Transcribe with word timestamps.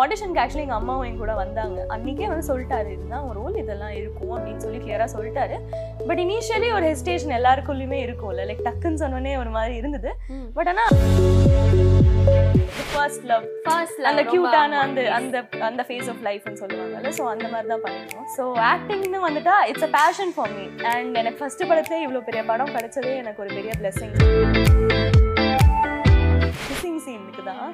ஆடிஷனுக்கு 0.00 0.42
actually 0.42 0.64
எங்கள் 0.66 0.80
அம்மாவும் 0.80 1.06
என் 1.08 1.20
கூட 1.22 1.32
வந்தாங்க. 1.42 1.78
அன்றைக்கே 1.94 2.28
வந்து 2.32 2.46
சொல்லிட்டாரு 2.50 2.88
இதுதான் 2.96 3.26
ஒரு 3.28 3.36
ரோல் 3.42 3.60
இதெல்லாம் 3.62 3.94
இருக்கும் 4.00 4.34
அப்படின்னு 4.36 4.64
சொல்லி 4.66 4.80
கிளியராக 4.84 5.10
சொல்லிட்டாரு. 5.16 5.56
பட் 6.08 6.22
இனிஷியலி 6.26 6.70
ஒரு 6.78 6.86
ஹெசிடேஷன் 6.92 7.36
எல்லாருக்குள்ளயுமே 7.38 7.98
இருக்கும்ல. 8.06 8.44
லைக் 8.50 8.66
டக்குன்னு 8.68 9.02
சொன்னோடனே 9.04 9.34
ஒரு 9.42 9.52
மாதிரி 9.58 9.74
இருந்தது. 9.82 10.12
பட் 10.58 10.70
ஆனால் 10.72 10.90
ஃபர்ஸ்ட் 12.92 13.24
லவ் 13.30 13.44
ஃபர்ஸ்ட் 13.66 14.00
அந்த 14.10 14.22
கியூட்டான 14.30 14.78
அந்த 14.84 15.00
அந்த 15.18 15.36
அந்த 15.68 15.82
ஃபேஸ் 15.88 16.08
ஆஃப் 16.12 16.22
லைஃப்னு 16.28 16.60
சொல்லுவாங்கல்ல. 16.62 17.12
ஸோ 17.18 17.24
அந்த 17.34 17.46
மாதிரி 17.52 17.68
தான் 17.72 17.82
பண்ணிருக்கோம் 17.84 18.28
ஸோ 18.36 18.44
ஆக்டிங்னு 18.72 19.20
வந்துட்டா 19.26 19.56
it's 19.70 19.86
a 19.88 19.90
passion 19.98 20.32
for 20.36 20.52
me 20.56 20.64
and 20.92 21.18
எனக்கு 21.22 21.40
ஃபர்ஸ்ட் 21.42 21.64
படத்துல 21.72 22.00
இவ்வளோ 22.04 22.22
பெரிய 22.28 22.44
படம் 22.52 22.74
கிடைச்சதே 22.76 23.14
எனக்கு 23.22 23.42
ஒரு 23.46 23.52
பெரிய 23.58 23.74
பிளெஸிங் 23.82 24.14
கிசிங் 26.68 27.02
சீனுக்கு 27.06 27.44
தான். 27.50 27.68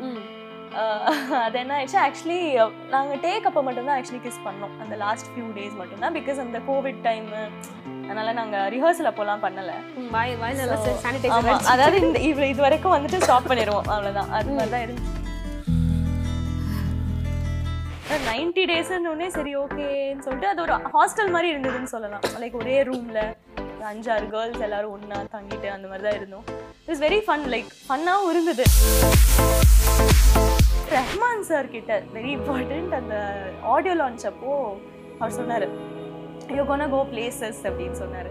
அது 1.44 1.56
என்ன 1.62 1.74
ஆயிடுச்சு? 1.78 1.98
ஆக்சுவலி 2.06 2.40
நாங்கள் 2.94 3.20
டேக் 3.26 3.48
அப்போ 3.50 3.60
மட்டும்தான் 3.66 3.96
ஆக்சுவலி 3.98 4.22
கிஸ் 4.26 4.40
பண்ணோம். 4.46 4.74
அந்த 4.84 4.94
லாஸ்ட் 5.04 5.28
ஃபியூ 5.32 5.48
டேஸ் 5.58 5.76
மட்டும்தான். 5.80 6.14
பிகாஸ் 6.18 6.40
அந்த 6.46 6.60
கோவிட் 6.70 7.00
டைம் 7.08 7.28
அதனால 8.08 8.32
நாங்கள் 8.40 8.66
ரிஹர்சல் 8.74 9.10
அப்போலாம் 9.10 9.44
பண்ணலை. 9.44 9.76
அதாவது 11.74 11.96
இந்த 12.06 12.18
இவ்வளவு 12.30 12.50
இது 12.54 12.62
வரைக்கும் 12.66 12.94
வந்துட்டு 12.96 13.22
ஸ்டாப் 13.26 13.48
பண்ணிடுவோம் 13.52 13.88
அவ்வளவுதான். 13.94 14.30
அது 14.38 14.50
மாதிரி 14.58 14.72
தான் 14.74 14.84
இருந்துச்சு. 14.86 15.14
நைன்டி 18.28 18.64
டேஸ்ன்னு 18.70 19.28
சரி 19.36 19.52
ஓகேன்னு 19.62 20.24
சொல்லிட்டு 20.26 20.50
அது 20.52 20.60
ஒரு 20.66 20.74
ஹாஸ்டல் 20.94 21.32
மாதிரி 21.36 21.48
இருந்ததுன்னு 21.54 21.92
சொல்லலாம். 21.94 22.24
லைக் 22.42 22.58
ஒரே 22.60 22.76
ரூம்ல 22.90 23.22
அஞ்சாறு 23.90 24.26
கேர்ள்ஸ் 24.34 24.62
எல்லாரும் 24.66 24.94
ஒண்ணா 24.96 25.18
தங்கிட்டு 25.34 25.68
அந்த 25.74 25.86
மாதிரி 25.90 26.04
தான் 26.06 26.18
இருந்தோம் 26.20 26.46
இட்ஸ் 26.86 27.02
வெரி 27.06 27.20
ஃபன் 27.26 27.46
லைக் 27.54 27.72
ஃபன்னாகவும் 27.88 28.30
இருந்தது. 28.34 28.64
ரஹ்மான் 30.94 31.44
சார் 31.48 31.68
கிட்ட 31.74 31.92
வெரி 32.14 32.30
இம்பார்ட்டன்ட் 32.38 32.92
அந்த 32.98 33.14
ஆடியோ 33.72 33.94
லான்ச் 34.00 34.24
அப்போ 34.30 34.50
அவர் 35.18 35.36
சொன்னாரு. 35.38 35.66
யூ 36.56 36.64
கோனா 36.68 36.86
கோ 36.94 37.00
பிளேசஸ் 37.12 37.60
அப்படின்னு 37.68 37.96
சொன்னாரு. 38.02 38.30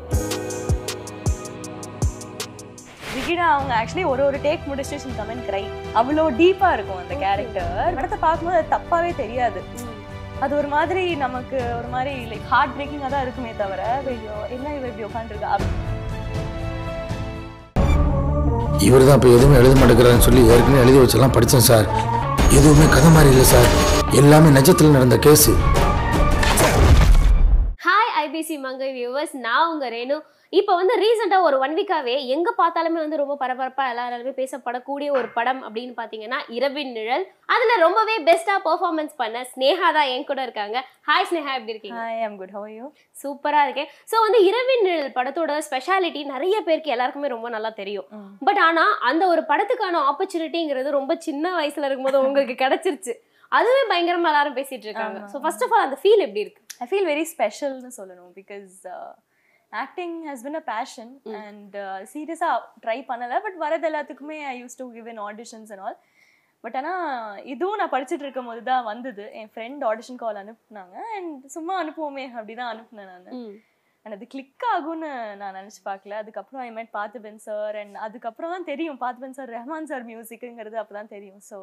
விகிடா 3.16 3.46
அவங்க 3.56 3.74
ஆக்சுவலி 3.80 4.06
ஒரு 4.14 4.22
ஒரு 4.28 4.38
டேக் 4.46 4.70
முடிச்சு 4.70 4.98
கமெண்ட் 5.20 5.46
கிரை 5.50 5.64
அவ்வளோ 6.00 6.24
டீப்பா 6.40 6.70
இருக்கும் 6.78 7.02
அந்த 7.04 7.16
கேரக்டர் 7.24 7.98
படத்தை 7.98 8.20
பார்க்கும்போது 8.26 8.60
அது 8.62 8.74
தப்பாவே 8.76 9.12
தெரியாது. 9.22 9.62
அது 10.46 10.54
ஒரு 10.60 10.70
மாதிரி 10.76 11.04
நமக்கு 11.26 11.60
ஒரு 11.80 11.90
மாதிரி 11.96 12.14
லைக் 12.32 12.50
ஹார்ட் 12.54 12.76
பிரேக்கிங்காக 12.78 13.12
தான் 13.16 13.26
இருக்குமே 13.26 13.52
தவிர 13.64 13.82
ஐயோ 14.14 14.38
என்ன 14.56 14.74
இவ 14.78 14.86
இப்படி 14.92 15.08
உட்காந்துருக்கா 15.10 15.54
இவர் 18.88 19.06
தான் 19.08 19.18
இப்போ 19.18 19.30
எதுவுமே 19.36 19.56
எழுத 19.60 19.76
மாட்டேங்கிறாருன்னு 19.82 20.26
சொல்லி 20.26 20.42
ஏற்கனவே 20.54 20.82
எழுதி 20.84 20.98
வச்செல்லாம் 21.02 21.36
படித்தேன் 21.36 21.68
சார். 21.70 21.88
எதுவுமே 22.50 22.86
கதை 22.94 23.10
மாதிரி 23.10 23.30
இல்லை 23.30 23.46
சார். 23.46 23.68
எல்லாமே 24.12 24.60
நிஜத்தில் 24.60 24.92
நடந்த 24.92 25.18
case. 25.18 25.52
Hi 27.86 28.12
IBC 28.24 28.60
Mangai 28.60 28.90
viewers 28.98 29.34
நான் 29.34 29.74
உங்க 29.74 29.90
ரேணு. 29.90 30.20
இப்போ 30.54 30.74
வந்து 30.80 30.94
ரீசெண்டாக 31.02 31.46
ஒரு 31.48 31.58
ஒன் 31.64 31.74
வீக்காவே 31.78 32.16
எங்க 32.34 32.50
பார்த்தாலுமே 32.60 33.00
வந்து 33.04 33.20
ரொம்ப 33.22 33.36
பரபரப்பா 33.42 33.84
எல்லாராலுமே 33.92 34.34
பேசப்படக்கூடிய 34.40 35.10
ஒரு 35.18 35.28
படம் 35.38 35.62
அப்படின்னு 35.68 35.94
பார்த்தீங்கன்னா 36.00 36.40
இரவின் 36.58 36.94
நிழல். 36.98 37.26
அதுல 37.54 37.74
ரொம்பவே 37.84 38.16
பெஸ்டா 38.28 38.56
பெர்ஃபார்மன்ஸ் 38.68 39.14
பண்ண 39.22 39.42
ஸ்னேகா 39.52 39.90
தான் 39.98 40.10
என் 40.14 40.28
கூட 40.30 40.42
இருக்காங்க. 40.48 40.78
ஹாய் 41.10 41.28
ஸ்னேகா 41.30 41.54
எப்படி 41.60 41.74
இருக்கீங்க? 41.76 42.00
Hi 42.02 42.24
I'm 42.28 42.38
good 42.42 42.56
how 42.58 42.70
you 42.78 42.86
சூப்பரா 43.22 43.62
இருக்கேன். 43.68 43.90
ஸோ 44.12 44.16
வந்து 44.26 44.42
இரவின் 44.50 44.86
நிழல் 44.88 45.16
படத்தோட 45.20 45.58
ஸ்பெஷாலிட்டி 45.68 46.24
நிறைய 46.34 46.56
பேருக்கு 46.68 46.96
எல்லாருக்குமே 46.96 47.34
ரொம்ப 47.36 47.50
நல்லா 47.56 47.72
தெரியும். 47.82 48.10
பட் 48.50 48.62
ஆனா 48.68 48.86
அந்த 49.12 49.26
ஒரு 49.36 49.44
படத்துக்கான 49.52 50.04
ஆப்பர்ச்சுனிட்டிங்கிறது 50.12 50.98
ரொம்ப 51.00 51.16
சின்ன 51.28 51.56
வயசுல 51.60 51.88
இருக்கும்போது 51.90 52.26
உங்களுக்கு 52.28 52.58
கிடைச்சிருச்சு. 52.66 53.16
அதுவே 53.52 53.84
பயங்கரமா 53.92 54.30
எல்லாரும் 54.34 54.58
பேசிட்டு 54.60 54.88
இருக்காங்க. 54.88 55.20
ஸோ 55.34 55.40
ஃபர்ஸ்ட் 55.44 55.66
ஆஃப் 55.66 55.74
ஆல் 55.76 55.88
அந்த 55.88 55.98
ஃபீல் 56.04 56.26
எப்படி 56.28 56.44
இருக்கு? 56.46 56.62
ஐ 56.84 56.88
ஃபீல் 56.92 57.08
வெரி 57.12 57.26
ஸ்பெஷல்னு 57.36 57.92
சொல்லணும் 58.00 58.32
because 58.40 58.74
acting 59.84 60.18
has 60.30 60.44
been 60.48 60.60
a 60.62 60.64
passion 60.74 61.12
and 61.44 61.76
சீரியஸாக 62.14 62.58
ட்ரை 62.84 62.98
பண்ணலை 63.12 63.38
பட் 63.46 63.58
வரது 63.64 63.88
எல்லாத்துக்குமே 63.92 64.38
I 64.54 64.56
use 64.62 64.80
to 64.82 64.88
give 64.98 65.10
in 65.14 65.22
auditions 65.30 65.72
and 65.76 65.86
all 65.88 65.98
but 66.64 66.78
ஆனால் 66.80 67.40
இதுவும் 67.54 67.80
நான் 67.80 67.92
படிச்சுட்டு 67.94 68.26
இருக்கும் 68.26 68.48
போது 68.50 68.62
தான் 68.70 68.86
வந்தது. 68.92 69.24
என் 69.40 69.50
ஃப்ரெண்ட் 69.54 69.82
ஆடிஷன் 69.90 70.20
கால் 70.22 70.40
அனுப்புனாங்க. 70.42 70.96
அண்ட் 71.16 71.44
சும்மா 71.56 71.74
அனுப்புவோமே 71.82 72.24
அப்படி 72.38 72.54
தான் 72.60 72.72
அனுப்புனேன் 72.74 73.12
நான். 73.12 73.28
அண்ட் 74.06 74.16
அது 74.16 74.26
கிளிக் 74.34 74.66
ஆகும்னு 74.72 75.10
நான் 75.42 75.56
நினச்சி 75.60 75.82
பார்க்கல. 75.90 76.16
அதுக்கப்புறம் 76.24 76.64
ஐ 76.66 76.70
மெட் 76.78 76.92
பார்த்திபன் 76.98 77.40
சார் 77.48 77.78
அண்ட் 77.82 77.96
அதுக்கப்புறம் 78.06 78.54
தான் 78.56 78.68
தெரியும். 78.72 79.00
பார்த்திபன் 79.04 79.38
சார் 79.40 79.54
ரஹ்மான் 79.58 79.90
சார் 79.92 80.06
மியூசிக்குங்கிறது 80.12 80.80
அப்போ 80.84 80.96
தான் 81.00 81.14
தெரியும். 81.16 81.42
ஸோ 81.50 81.60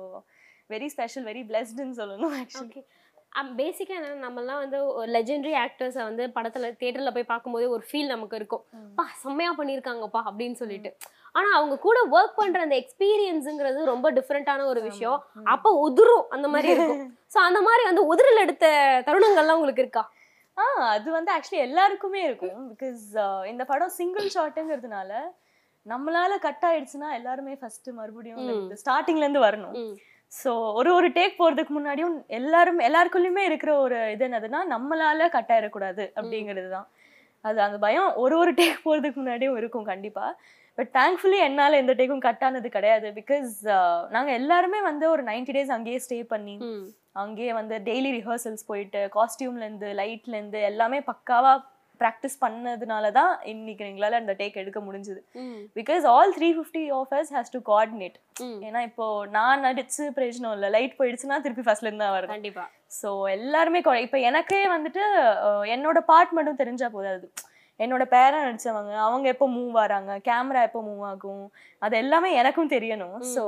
வெரி 0.75 0.89
ஸ்பெஷல் 0.95 1.27
வெரி 1.31 1.43
பிளெஸ்டுன்னு 1.51 1.99
சொல்லணும் 2.01 2.35
ஆக்சுவலி 2.41 2.83
பேசிக்காக 3.41 3.99
என்னன்னா 3.99 4.25
நம்மலாம் 4.29 4.61
வந்து 4.65 4.79
லெஜெண்டரி 5.07 5.55
ஆக்டர்ஸை 5.65 6.03
வந்து 6.03 6.33
படத்துல 6.35 6.77
தியேட்டர்ல 6.81 7.11
போய் 7.13 7.25
பார்க்கும்போது 7.25 7.71
ஒரு 7.71 7.85
ஃபீல் 7.91 8.07
நமக்கு 8.07 8.37
இருக்கும். 8.37 8.65
பா 8.95 9.05
செம்மையா 9.17 9.53
பண்ணியிருக்காங்கப்பா 9.59 10.21
அப்படின்னு 10.31 10.53
சொல்லிட்டு. 10.53 10.97
ஆனா 11.33 11.49
அவங்க 11.57 11.79
கூட 11.79 11.99
ஒர்க் 12.11 12.35
பண்ற 12.35 12.61
அந்த 12.61 12.77
எக்ஸ்பீரியன்ஸுங்கிறது 12.77 13.85
ரொம்ப 13.85 14.13
டிஃப்ரெண்டான 14.13 14.65
ஒரு 14.65 14.81
விஷயம். 14.81 15.25
அப்போ 15.45 15.71
உதிரும் 15.71 16.27
அந்த 16.29 16.49
மாதிரி 16.49 16.73
இருக்கும். 16.73 17.13
ஸோ 17.35 17.39
அந்த 17.39 17.61
மாதிரி 17.61 17.85
வந்து 17.85 18.15
உதிரல் 18.15 18.43
எடுத்த 18.43 18.67
தருணங்கள்லாம் 19.07 19.53
உங்களுக்கு 19.53 19.83
இருக்கா? 19.83 20.11
ஆ 20.59 20.65
அது 20.87 21.11
வந்து 21.11 21.33
ஆக்சுவலி 21.33 21.61
எல்லாருக்குமே 21.61 22.23
இருக்கும். 22.23 22.73
பிகாஸ் 22.73 23.05
இந்த 23.47 23.65
படம் 23.65 23.89
சிங்கிள் 23.89 24.29
ஷாட்டுங்கிறதுனால 24.35 25.13
நம்மளால 25.87 26.39
கட் 26.39 26.65
ஆயிடுச்சுன்னா 26.69 27.13
எல்லாருமே 27.13 27.55
ஃபர்ஸ்ட் 27.55 27.89
மறுபடியும் 27.91 28.75
ஸ்டார்டிங்ல 28.75 29.27
இருந்து 29.27 29.41
வரணும். 29.41 29.77
ஸோ 30.33 30.51
ஒரு 30.73 30.95
ஒரு 30.95 31.09
டேக் 31.09 31.39
போறதுக்கு 31.39 31.73
முன்னாடியும் 31.77 32.17
எல்லாரும் 32.39 32.81
எல்லாருக்குள்ளயுமே 32.81 33.43
இருக்கிற 33.45 33.79
ஒரு 33.79 34.13
இது 34.13 34.25
என்னதுன்னா 34.29 34.61
நம்மளால 34.75 35.29
கட் 35.31 35.53
ஆயிடக்கூடாது 35.53 36.05
அப்படிங்கிறது 36.17 36.71
தான் 36.71 36.87
அது 37.45 37.61
அந்த 37.63 37.79
பயம் 37.79 38.11
ஒரு 38.15 38.35
ஒரு 38.39 38.51
டேக் 38.53 38.85
போறதுக்கு 38.85 39.21
முன்னாடியும் 39.21 39.57
இருக்கும் 39.57 39.85
கண்டிப்பா. 39.85 40.27
பட் 40.79 40.91
தேங்க்ஃபுல்லி 40.95 41.39
என்னால 41.39 41.77
எந்த 41.77 41.93
டேக்கும் 41.93 42.19
கட் 42.19 42.45
ஆனது 42.45 42.69
கிடையாது 42.69 43.09
பிகாஸ் 43.11 43.51
நாங்க 44.11 44.31
எல்லாருமே 44.33 44.81
வந்து 44.81 45.11
ஒரு 45.11 45.23
90 45.23 45.57
டேஸ் 45.57 45.73
அங்கேயே 45.73 45.99
ஸ்டே 45.99 46.23
பண்ணி. 46.25 46.55
அங்கேயே 47.23 47.53
வந்து 47.53 47.77
டெய்லி 47.89 48.11
ரிஹர்சல்ஸ் 48.19 48.65
போயிட்டு 48.67 49.09
காஸ்டியூம்ல 49.17 49.65
இருந்து 49.65 49.89
லைட்ல 49.93 50.35
இருந்து 50.35 50.61
எல்லாமே 50.63 51.01
பக்காவா 51.11 51.53
ப்ராக்டிஸ் 52.01 52.37
பண்ணதுனால 52.45 53.05
தான் 53.19 53.33
இன்னைக்கு 53.53 53.83
எங்களால 53.89 54.19
அந்த 54.23 54.33
டேக் 54.41 54.59
எடுக்க 54.63 54.81
முடிஞ்சது. 54.87 55.21
Because 55.79 56.05
all 56.15 56.35
three 56.39 56.49
fifty 56.57 56.83
of 56.99 57.13
us 57.19 57.31
has 57.37 57.55
to 57.55 57.61
coordinate. 57.71 58.17
ஏன்னா 58.67 58.83
இப்போ 58.89 59.07
நான் 59.37 59.65
நடிச்சு 59.67 60.05
பிரயோஜனம் 60.19 60.55
இல்லை. 60.57 60.71
லைட் 60.77 60.99
போயிடுச்சுன்னா 61.01 61.39
திருப்பி 61.47 61.65
ஃபர்ஸ்ட்ல 61.69 61.89
இருந்து 61.89 62.05
தான் 62.07 62.17
வரும் 62.17 62.35
கண்டிப்பா. 62.35 62.67
ஸோ 63.01 63.11
எல்லாருமே 63.37 63.81
இப்போ 64.09 64.21
எனக்கே 64.31 64.61
வந்துட்டு 64.77 65.05
என்னோட 65.77 66.01
பார்ட் 66.13 66.37
மட்டும் 66.39 66.61
தெரிஞ்சா 66.63 66.91
போதாது. 66.99 67.27
என்னோட 67.81 68.05
பேரா 68.15 68.39
நடிச்சவங்க 68.47 68.95
அவங்க 69.07 69.27
எப்போ 69.35 69.47
மூவ் 69.57 69.73
வராங்க 69.83 70.13
கேமரா 70.29 70.61
எப்போ 70.69 70.81
மூவ் 70.89 71.05
ஆகும் 71.11 71.45
அது 71.85 71.95
எல்லாமே 72.03 72.31
எனக்கும் 72.41 72.73
தெரியணும். 72.75 73.19
So 73.35 73.45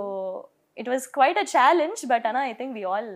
it 0.76 0.90
was 0.92 1.04
quite 1.14 1.38
a 1.38 1.46
challenge 1.52 2.00
but 2.12 2.24
ஆனால் 2.28 2.46
I 2.46 2.54
think 2.58 2.74
we 2.78 2.84
all 2.92 3.10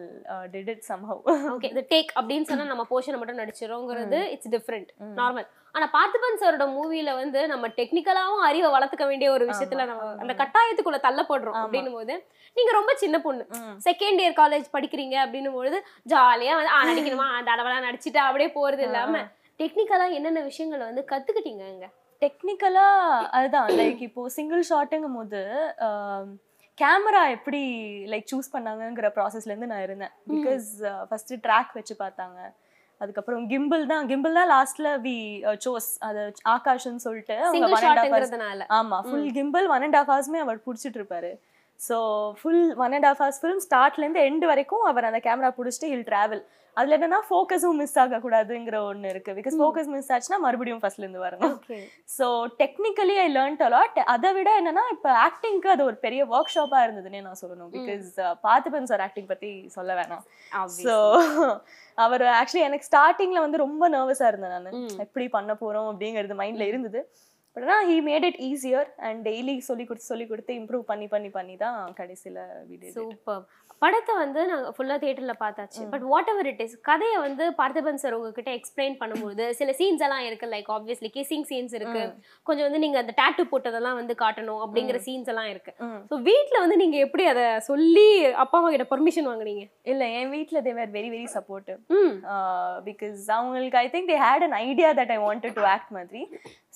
did 0.53 0.71
it 0.75 0.85
somehow 0.91 1.21
okay 1.53 1.69
இந்த 1.73 1.85
டேக் 1.91 2.11
அப்படின்னு 2.19 2.49
சொன்னா 2.51 2.67
நம்ம 2.71 2.85
போர்ஷனை 2.91 3.19
மட்டும் 3.21 3.41
நடிச்சிரோங்கிறது 3.43 4.21
இட்ஸ் 4.35 4.53
டிஃப்ரெண்ட் 4.55 4.91
நார்மல் 5.19 5.49
ஆனா 5.75 5.87
பார்த்திபன் 5.95 6.41
சாரோட 6.43 6.67
மூவில 6.77 7.11
வந்து 7.17 7.41
நம்ம 7.47 7.67
டெக்னிக்கலாவும் 7.79 8.45
அறிவை 8.47 8.69
வளர்த்துக்க 8.71 9.07
வேண்டிய 9.07 9.29
ஒரு 9.33 9.45
விஷயத்துல 9.51 9.85
நம்ம 9.85 10.07
அந்த 10.23 10.35
கட்டாயத்துக்குள்ள 10.35 11.01
தள்ளப்படுறோம் 11.03 11.59
அப்படின்னும் 11.63 11.97
போது 11.99 12.15
நீங்க 12.57 12.71
ரொம்ப 12.73 12.93
சின்ன 12.95 13.17
பொண்ணு. 13.19 13.43
செகண்ட் 13.87 14.21
இயர் 14.23 14.39
காலேஜ் 14.41 14.69
படிக்கிறீங்க 14.73 15.17
அப்படின்னும் 15.25 15.57
பொழுது 15.59 15.79
ஜாலியா 16.07 16.55
வந்து 16.59 16.73
ஆ 16.73 16.81
நடிக்கணுமா? 16.91 17.27
அந்த 17.39 17.51
அளவெல்லாம் 17.55 17.87
நடிச்சுட்டு 17.89 18.21
அப்படியே 18.25 18.51
போறது 18.57 18.85
இல்லாம 18.89 19.21
டெக்னிக்கலா 19.61 20.07
என்னென்ன 20.17 20.43
விஷயங்களை 20.43 20.85
வந்து 20.87 21.05
கத்துக்கிட்டீங்க 21.13 21.87
டெக்னிக்கலா 22.23 22.87
அதுதான். 23.37 23.69
லைக் 23.81 24.03
இப்போ 24.07 24.23
சிங்கிள் 24.37 24.65
ஷாட்டுங்கும் 24.71 25.19
போது 25.19 25.43
கேமரா 26.79 27.31
எப்படி 27.31 27.61
லைக் 28.07 28.27
சூஸ் 28.33 28.53
பண்ணாங்கங்கிற 28.53 29.09
ப்ராசஸ்ல 29.15 29.47
இருந்து 29.47 29.67
நான் 29.67 29.83
இருந்தேன். 29.83 30.13
பிகாஸ் 30.29 30.69
ஃபர்ஸ்ட் 31.09 31.33
ட்ராக் 31.45 31.73
வச்சு 31.75 31.95
பார்த்தாங்க. 31.99 32.41
அதுக்கப்புறம் 33.01 33.51
கிம்பிள் 33.51 33.87
தான் 33.87 34.09
கிம்பிள் 34.09 34.33
தான் 34.33 34.51
லாஸ்ட்ல 34.51 34.89
வி 35.03 35.17
சோஸ் 35.65 35.89
அது 36.01 36.23
ஆகாஷ்னு 36.49 37.05
சொல்லிட்டு 37.05 37.35
அவங்க 37.41 37.67
half 37.67 37.83
hours- 37.83 37.85
ஷாட்ங்கிறதுனால 37.99 38.65
ஆமா 38.79 38.99
ஃபுல் 39.03 39.29
கிம்பிள் 39.33 39.67
ஒன் 39.69 39.83
அண்ட் 39.83 39.97
ஹாஃப் 39.97 40.11
ஹவர்ஸ்மே 40.11 40.39
அவர் 40.39 40.59
பிடிச்சிட்டு 40.67 40.99
இருப்பாரு. 41.01 41.31
So 41.81 41.97
full 42.39 42.63
one 42.85 42.95
and 42.97 43.09
half 43.09 43.21
hours 43.23 43.41
film 43.43 43.65
ஸ்டார்ட்லேருந்து 43.67 44.23
end 44.29 44.47
வரைக்கும் 44.53 44.87
அவர் 44.91 45.09
அந்த 45.11 45.21
கேமரா 45.27 45.51
பிடிச்சிட்டு 45.59 45.91
ஹில் 45.93 46.09
டிராவல் 46.11 46.45
அதுல 46.77 46.97
என்னன்னா 46.97 47.19
ஃபோக்கஸும் 47.29 47.79
மிஸ் 47.81 47.97
ஆகக்கூடாதுங்கிற 48.03 48.77
ஒன்று 48.89 49.09
இருக்கு. 49.13 49.31
பிகாஸ் 49.39 49.57
ஃபோக்கஸ் 49.61 49.89
மிஸ் 49.93 50.11
ஆச்சுன்னா 50.15 50.39
மறுபடியும் 50.45 50.83
ஃபர்ஸ்ட்ல 50.83 51.05
இருந்து 51.05 51.23
வரணும். 51.25 51.55
So 52.17 52.27
technically 52.61 53.17
I 53.23 53.27
learnt 53.37 53.63
a lot 53.69 53.99
அதை 54.15 54.31
விட 54.37 54.51
என்னன்னா 54.61 54.85
இப்போ 54.95 55.11
ஆக்டிங்க்கு 55.27 55.71
அது 55.75 55.83
ஒரு 55.89 55.99
பெரிய 56.05 56.25
ஒர்க் 56.35 56.53
ஷாப்பாக 56.57 56.85
இருந்ததுன்னே 56.87 57.23
நான் 57.27 57.41
சொல்லணும். 57.43 57.71
பிகாஸ் 57.77 58.07
பார்த்திபன் 58.47 58.89
சார் 58.91 59.05
ஆக்டிங் 59.07 59.31
பற்றி 59.33 59.51
சொல்ல 59.77 59.91
வேணாம். 60.01 60.25
ஸோ 60.87 60.97
அவர் 62.05 62.25
ஆக்சுவலி 62.41 62.65
எனக்கு 62.69 62.89
ஸ்டார்டிங்ல 62.91 63.41
வந்து 63.45 63.65
ரொம்ப 63.67 63.85
நர்வஸாக 63.97 64.31
இருந்தேன் 64.33 64.55
நான். 64.57 64.71
எப்படி 65.07 65.27
பண்ண 65.37 65.53
போறோம் 65.63 65.89
அப்படிங்கிறது 65.93 66.37
மைண்ட்ல 66.43 66.69
இருந்தது. 66.73 67.01
பட் 67.59 67.69
ஆனால் 67.69 67.87
he 67.91 67.97
made 68.09 68.27
it 68.29 68.41
easier 68.49 68.89
and 69.07 69.21
daily 69.29 69.55
சொல்லி 69.69 69.85
கொடுத்து 69.87 70.11
சொல்லி 70.13 70.27
கொடுத்து 70.33 70.53
இம்ப்ரூவ் 70.61 70.85
பண்ணி 70.91 71.07
பண்ணி 71.15 71.31
பண்ணி 71.39 71.57
தான் 71.65 71.79
கடைசியில் 72.01 72.43
வீடு 72.69 72.93
சூப்பர் 72.99 73.43
படத்தை 73.83 74.15
வந்து 74.21 74.41
நாங்க 74.51 74.69
ஃபுல்லா 74.77 74.95
தியேட்டர்ல 75.03 75.35
பார்த்தாச்சு. 75.43 75.83
But 75.91 76.05
what 76.13 76.31
ever 76.33 76.49
it 76.51 76.63
is 76.65 76.75
கதையை 76.89 77.19
வந்து 77.25 77.45
பார்த்திபன் 77.61 78.01
சார் 78.03 78.17
உங்ககிட்ட 78.17 78.51
எக்ஸ்பிளைன் 78.59 78.97
பண்ணும்போது 79.03 79.45
சில 79.59 79.73
சீன்ஸ் 79.81 80.03
எல்லாம் 80.07 80.25
இருக்கு. 80.29 80.47
லைக் 80.55 80.71
ஆப்வியஸ்லி 80.77 81.11
கிசிங் 81.17 81.45
சீன்ஸ் 81.51 81.75
இருக்கு. 81.79 82.03
கொஞ்சம் 82.49 82.67
வந்து 82.69 82.81
நீங்க 82.85 82.99
அந்த 83.03 83.13
டேட்டு 83.21 83.45
போட்டதெல்லாம் 83.53 83.99
வந்து 84.01 84.15
காட்டணும் 84.23 84.63
அப்படிங்கிற 84.65 85.01
சீன்ஸ் 85.07 85.31
எல்லாம் 85.33 85.51
இருக்கு. 85.53 85.75
ஸோ 86.11 86.17
வீட்ல 86.29 86.57
வந்து 86.65 86.79
நீங்க 86.83 86.99
எப்படி 87.07 87.27
அதை 87.33 87.47
சொல்லி 87.71 88.09
அப்பா 88.45 88.59
அம்மா 88.61 88.73
கிட்ட 88.75 88.87
பெர்மிஷன் 88.95 89.29
வாங்குனீங்க? 89.31 89.65
இல்ல 89.93 90.09
என் 90.21 90.33
வீட்ல 90.37 90.63
they 90.67 90.75
were 90.81 90.95
very 90.99 91.11
very 91.15 91.29
supportive 91.37 91.79
because 92.89 93.23
அவங்களுக்கு 93.39 93.81
I 93.85 93.87
think 93.95 94.11
they 94.13 94.19
had 94.27 94.47
an 94.49 94.59
idea 94.67 94.91
that 95.01 95.15
I 95.17 95.21
wanted 95.27 95.57
to 95.61 95.67
act 95.75 95.95
மாதிரி. 95.99 96.23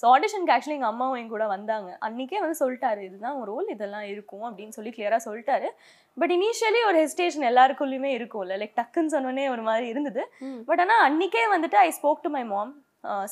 ஸோ 0.03 0.07
ஆடிஷனுக்கு 0.13 0.53
ஆக்சுவலி 0.53 0.77
எங்கள் 0.77 0.93
அம்மாவும் 0.93 1.19
என் 1.19 1.33
கூட 1.33 1.45
வந்தாங்க. 1.55 1.91
அன்றைக்கே 2.07 2.39
வந்து 2.45 2.61
சொல்லிட்டாரு 2.61 3.01
இதுதான் 3.09 3.37
ஒரு 3.41 3.49
ரோல் 3.55 3.69
இதெல்லாம் 3.75 4.07
இருக்கும் 4.13 4.47
அப்படின்னு 4.49 4.77
சொல்லி 4.77 4.91
கிளியராக 4.97 5.23
சொல்லிட்டாரு. 5.27 5.69
பட் 6.17 6.33
இனிஷியலி 6.37 6.81
ஒரு 6.91 6.97
ஹெசிடேஷன் 7.03 7.49
எல்லாருக்குள்ளயுமே 7.51 8.11
இருக்கும்ல. 8.19 8.57
லைக் 8.63 8.79
டக்குன்னு 8.81 9.15
சொன்னோன்னே 9.17 9.45
ஒரு 9.57 9.65
மாதிரி 9.69 9.87
இருந்தது. 9.93 10.23
பட் 10.71 10.83
ஆனால் 10.85 11.05
அன்றைக்கே 11.09 11.45
வந்துட்டு 11.55 11.79
I 11.87 11.91
spoke 11.99 12.25
to 12.27 12.33
my 12.37 12.45
mom 12.55 12.73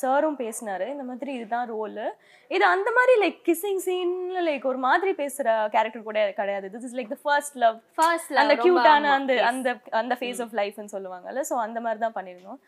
சாரும் 0.03 0.39
பேசினாரு 0.41 0.87
இந்த 0.93 1.05
மாதிரி 1.09 1.31
இதுதான் 1.39 1.69
ரோலு 1.73 2.07
இது 2.51 2.65
அந்த 2.75 2.89
மாதிரி 2.97 3.13
லைக் 3.23 3.37
கிஸ்ஸிங் 3.49 3.83
சீன்ல 3.85 4.41
லைக் 4.49 4.65
ஒரு 4.71 4.81
மாதிரி 4.87 5.13
பேசுற 5.21 5.47
கேரக்டர் 5.75 6.09
கூட 6.09 6.21
கிடையாது. 6.41 6.67
This 6.75 6.87
is 6.89 6.97
like 6.99 7.13
the 7.15 7.19
first 7.25 7.57
love 7.65 7.77
ஃபர்ஸ்ட்ல 7.99 8.41
அந்த 8.43 8.57
கியூட்டான 8.65 9.13
அந்த 9.19 9.35
அந்த 9.51 9.69
அந்த 10.01 10.17
ஃபேஸ் 10.21 10.43
ஆஃப் 10.45 10.57
லைஃப்னு 10.61 10.93
சொல்லுவாங்கல்ல. 10.97 11.43
ஸோ 11.51 11.57
அந்த 11.67 11.81
மாதிரி 11.87 12.01
தான் 12.07 12.17
பண்ணியிருந்தோம். 12.19 12.61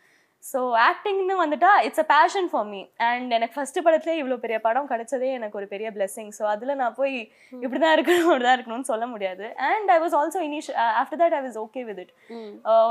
ஸோ 0.45 0.61
ஆக்டிங்னு 0.87 1.35
வந்துட்டா 1.41 1.69
it's 1.87 2.03
a 2.03 2.05
passion 2.13 2.49
for 2.53 2.67
me 2.71 2.81
and 3.09 3.35
எனக்கு 3.37 3.55
ஃபர்ஸ்ட் 3.57 3.79
படத்துல 3.87 4.15
இவ்வளோ 4.21 4.37
பெரிய 4.45 4.57
படம் 4.65 4.89
கிடைச்சதே 4.93 5.29
எனக்கு 5.39 5.59
ஒரு 5.61 5.67
பெரிய 5.75 5.89
பிளெஸிங் 5.97 6.33
ஸோ 6.39 6.45
அதில் 6.53 6.81
நான் 6.81 6.97
போய் 6.99 7.15
இப்படி 7.63 7.81
தான் 7.85 7.95
இருக்கணும் 7.97 8.31
அப்படி 8.31 8.47
தான் 8.49 8.57
இருக்கணும்னு 8.59 8.91
சொல்ல 8.91 9.07
முடியாது. 9.13 9.47
And 9.71 9.93
I 9.97 9.99
was 10.05 10.17
also 10.21 10.43
இனிஷ் 10.49 10.71
after 11.03 11.21
that 11.23 11.37
I 11.39 11.43
was 11.47 11.61
okay 11.65 11.85
with 11.91 12.03
it 12.05 12.13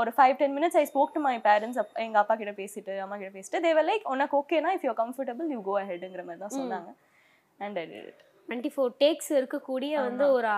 ஒரு 0.00 0.12
five 0.18 0.34
ten 0.42 0.56
minutes 0.58 0.80
I 0.82 0.84
spoke 0.92 1.14
to 1.16 1.22
my 1.28 1.36
parents 1.48 1.80
எங்கள் 2.06 2.22
அப்பா 2.22 2.36
கிட்ட 2.42 2.54
பேசிட்டு 2.62 2.94
அம்மா 3.06 3.18
கிட்ட 3.22 3.32
பேசிட்டு 3.38 3.64
தேவர் 3.68 3.88
லைக் 3.90 4.10
உனக்கு 4.14 4.36
ஓகேனா 4.42 4.72
if 4.78 4.86
you 4.88 4.94
comfortable 5.04 5.50
you 5.56 5.60
go 5.70 5.76
அஹெட்ங்கிற 5.84 6.24
மாதிரி 6.28 6.42
தான் 6.46 6.58
சொன்னாங்க. 6.60 6.90
And 7.60 7.78
I 7.82 7.86
did 7.92 8.08
it 8.12 8.22
twenty 8.48 8.70
four 8.74 8.90
takes 9.02 9.30
இருக்கக்கூடிய 9.38 9.92
வந்து 10.06 10.24
ஒரு 10.36 10.48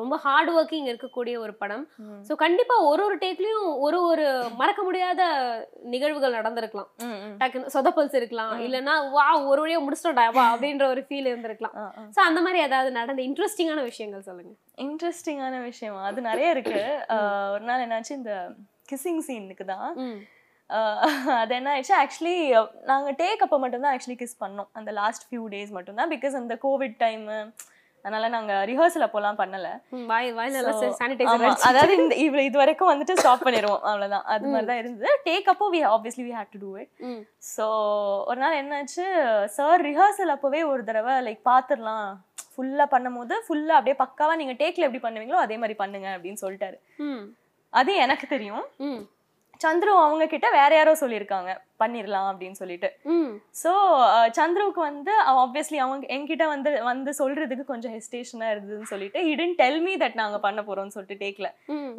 ரொம்ப 0.00 0.14
ஹார்ட் 0.24 0.50
ஒர்க்கிங் 0.56 0.88
இருக்கக்கூடிய 0.92 1.34
ஒரு 1.44 1.52
படம். 1.62 1.84
ஸோ 2.28 2.32
கண்டிப்பா 2.44 2.74
ஒரு 2.90 3.02
ஒரு 3.08 3.16
டேக்லயும் 3.24 3.68
ஒரு 3.86 3.98
ஒரு 4.10 4.26
மறக்க 4.60 4.80
முடியாத 4.88 5.22
நிகழ்வுகள் 5.94 6.38
நடந்திருக்கலாம். 6.38 6.90
டக்குன்னு 7.40 7.74
சொதப்பல்ஸ் 7.76 8.18
இருக்கலாம். 8.20 8.54
இல்லைன்னா 8.66 8.96
வா 9.16 9.26
ஒரு 9.52 9.60
வழியா 9.64 9.80
முடிச்சிட்டோம்டா 9.86 10.26
வா 10.38 10.46
அப்படின்ற 10.52 10.86
ஒரு 10.94 11.04
ஃபீல் 11.08 11.30
இருந்திருக்கலாம். 11.32 11.76
ஸோ 12.16 12.20
அந்த 12.28 12.40
மாதிரி 12.46 12.60
ஏதாவது 12.68 12.92
நடந்த 13.00 13.22
இன்ட்ரெஸ்டிங்கான 13.28 13.84
விஷயங்கள் 13.90 14.28
சொல்லுங்க. 14.30 14.54
இன்ட்ரெஸ்டிங்கான 14.86 15.60
விஷயம்? 15.70 15.98
அது 16.10 16.28
நிறைய 16.30 16.54
இருக்கு. 16.56 16.80
ஒரு 17.56 17.66
நாள் 17.70 17.84
என்னாச்சு 17.86 18.18
இந்த 18.20 18.34
கிஸ்ஸிங் 18.90 19.22
சீனுக்கு 19.28 19.64
தான். 19.74 19.88
அது 21.42 21.52
என்ன 21.58 21.70
ஆயிடுச்சு? 21.72 21.94
ஆக்சுவலி 22.02 22.36
நாங்க 22.90 23.10
டேக் 23.22 23.44
அப்போ 23.46 23.58
மட்டும்தான் 23.64 23.94
ஆக்சுவலி 23.94 24.18
கிஸ் 24.22 24.42
பண்ணோம். 24.44 24.68
அந்த 24.78 24.92
லாஸ்ட் 25.00 25.26
ஃபியூ 25.28 25.44
டேஸ் 25.54 25.72
மட்டும்தான். 25.78 26.12
பிகாஸ் 26.14 26.36
அந்த 26.42 26.54
கோவிட் 26.66 26.96
டைம் 27.04 27.24
அதனால 28.04 28.26
நாங்க 28.34 28.52
ரிஹர்சல் 28.70 29.04
அப்போலாம் 29.06 29.38
பண்ணல. 29.40 29.68
அதாவது 31.68 31.92
இந்த 32.02 32.14
இவ்வளவு 32.24 32.46
இது 32.48 32.58
வரைக்கும் 32.60 32.90
வந்துட்டு 32.90 33.14
ஸ்டாப் 33.20 33.44
பண்ணிடுவோம். 33.46 33.80
அவ்வளவுதான். 33.90 34.26
அது 34.34 34.44
மாதிரி 34.52 34.68
தான் 34.70 34.80
இருந்தது. 34.82 35.14
டேக் 35.28 35.48
அப்போ 35.52 35.68
we 35.74 35.80
obviously 35.94 36.24
we 36.26 36.34
had 36.38 36.52
to 36.54 36.60
do 36.64 36.70
it 36.82 36.92
so 37.54 37.66
ஒரு 38.30 38.38
நாள் 38.44 38.58
என்னாச்சு 38.60 39.06
சார் 39.56 39.84
ரிஹர்சல் 39.88 40.34
அப்போவே 40.36 40.60
ஒரு 40.72 40.84
தடவை 40.90 41.16
லைக் 41.28 41.42
பார்த்துடலாம் 41.50 42.06
ஃபுல்லாக 42.54 42.88
பண்ணும்போது 42.94 43.34
ஃபுல்லாக 43.46 43.78
அப்படியே 43.78 43.96
பக்காவா 44.04 44.36
நீங்க 44.42 44.56
டேக்ல 44.62 44.86
எப்படி 44.88 45.02
பண்ணுவீங்களோ 45.06 45.42
அதே 45.46 45.58
மாதிரி 45.64 45.76
பண்ணுங்க 45.82 46.08
அப்படின்னு 46.16 46.42
சொல்லிட்டாரு. 46.44 46.78
அது 47.72 47.92
எனக்கு 48.06 48.26
தெரியும். 48.36 48.64
சந்துரு 49.64 49.92
அவங்க 50.04 50.24
கிட்ட 50.32 50.46
வேற 50.56 50.70
யாரோ 50.78 50.92
சொல்லியிருக்காங்க 51.02 51.50
பண்ணிடலாம் 51.82 52.28
அப்படின்னு 52.30 52.58
சொல்லிட்டு. 52.60 52.88
ஸோ 53.62 53.72
சந்துருவுக்கு 54.38 54.82
வந்து 54.88 55.12
ஆப்வியஸ்லி 55.44 55.78
அவங்க 55.84 56.06
என்கிட்ட 56.16 56.46
வந்து 56.54 56.70
வந்து 56.90 57.12
சொல்றதுக்கு 57.20 57.64
கொஞ்சம் 57.72 57.94
ஹெசிடேஷனாக 57.96 58.54
இருந்ததுன்னு 58.54 58.90
சொல்லிட்டு 58.92 59.22
ஹிடன் 59.28 59.56
டெல் 59.60 59.80
மீ 59.86 59.94
தட் 60.02 60.20
நாங்க 60.22 60.40
பண்ண 60.46 60.62
போறோம்னு 60.68 60.96
சொல்லிட்டு 60.96 61.22
டேக்ல 61.24 61.50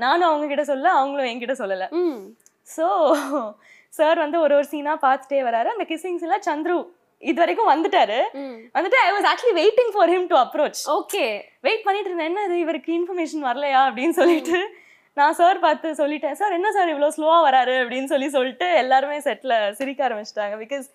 நானும் 0.05 0.29
அவங்க 0.31 0.47
கிட்ட 0.53 0.65
சொல்ல 0.71 0.91
அவங்களும் 0.99 1.31
என்கிட்ட 1.31 1.57
சொல்லல. 1.63 1.87
ஸோ 2.67 2.87
சார் 3.99 4.19
வந்து 4.25 4.37
ஒரு 4.45 4.53
ஒரு 4.59 4.67
சீனா 4.71 4.93
பார்த்துட்டே 5.07 5.41
வராரு. 5.49 5.69
அந்த 5.75 5.85
கிஸ்ஸிங்ஸ் 5.91 6.25
எல்லாம் 6.27 6.47
சந்துரு 6.47 6.77
இது 7.23 7.39
வரைக்கும் 7.41 7.69
வந்துட்டாரு 7.71 8.17
வந்துட்டு 8.75 8.97
I 9.05 9.07
was 9.13 9.27
actually 9.29 9.55
waiting 9.59 9.93
for 9.93 10.11
him 10.13 10.27
to 10.31 10.35
approach 10.41 10.81
okay 10.97 11.23
wait 11.67 11.85
பண்ணிட்டு 11.85 12.09
இருந்தேன். 12.09 12.29
என்ன 12.31 12.43
இது 12.47 12.57
இவருக்கு 12.65 12.91
இன்ஃபர்மேஷன் 12.97 13.47
வரலையா? 13.49 13.79
அப்படின்னு 13.87 14.17
சொல்லிட்டு 14.19 14.59
நான் 15.17 15.37
சார் 15.39 15.63
பார்த்து 15.65 15.97
சொல்லிட்டேன் 16.01 16.39
சார் 16.41 16.55
என்ன 16.57 16.69
சார் 16.77 16.91
இவ்வளோ 16.93 17.11
ஸ்லோவாக 17.17 17.45
வராரு? 17.47 17.75
அப்படின்னு 17.83 18.11
சொல்லி 18.13 18.29
சொல்லிட்டு 18.37 18.69
எல்லாருமே 18.83 19.19
செட்டில் 19.27 19.57
சிரிக்க 19.81 20.07
ஆரம்பிச்சிட்டாங்க. 20.07 20.55
பிகாஸ் 20.63 20.87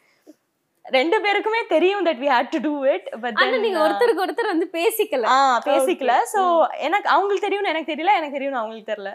ரெண்டு 0.84 1.16
பேருக்குமே 1.24 1.60
தெரியும் 1.72 2.04
that 2.06 2.20
we 2.22 2.28
had 2.32 2.50
to 2.54 2.58
do 2.64 2.72
it 2.92 3.04
but 3.22 3.36
நீங்க 3.64 3.78
ஒருத்தருக்கு 3.84 4.22
ஒருத்தர் 4.24 4.50
வந்து 4.52 4.66
பேசிக்கல. 4.76 5.26
ஆ 5.34 5.36
பேசிக்கல. 5.68 6.14
ஸோ 6.32 6.40
எனக்கு 6.86 7.08
அவங்களுக்கு 7.14 7.44
தெரியும்னு 7.46 7.72
எனக்கு 7.72 7.90
தெரியல 7.92 8.14
எனக்கு 8.20 8.36
தெரியும்னு 8.36 8.60
அவங்களுக்கு 8.60 8.90
தெரியல. 8.92 9.10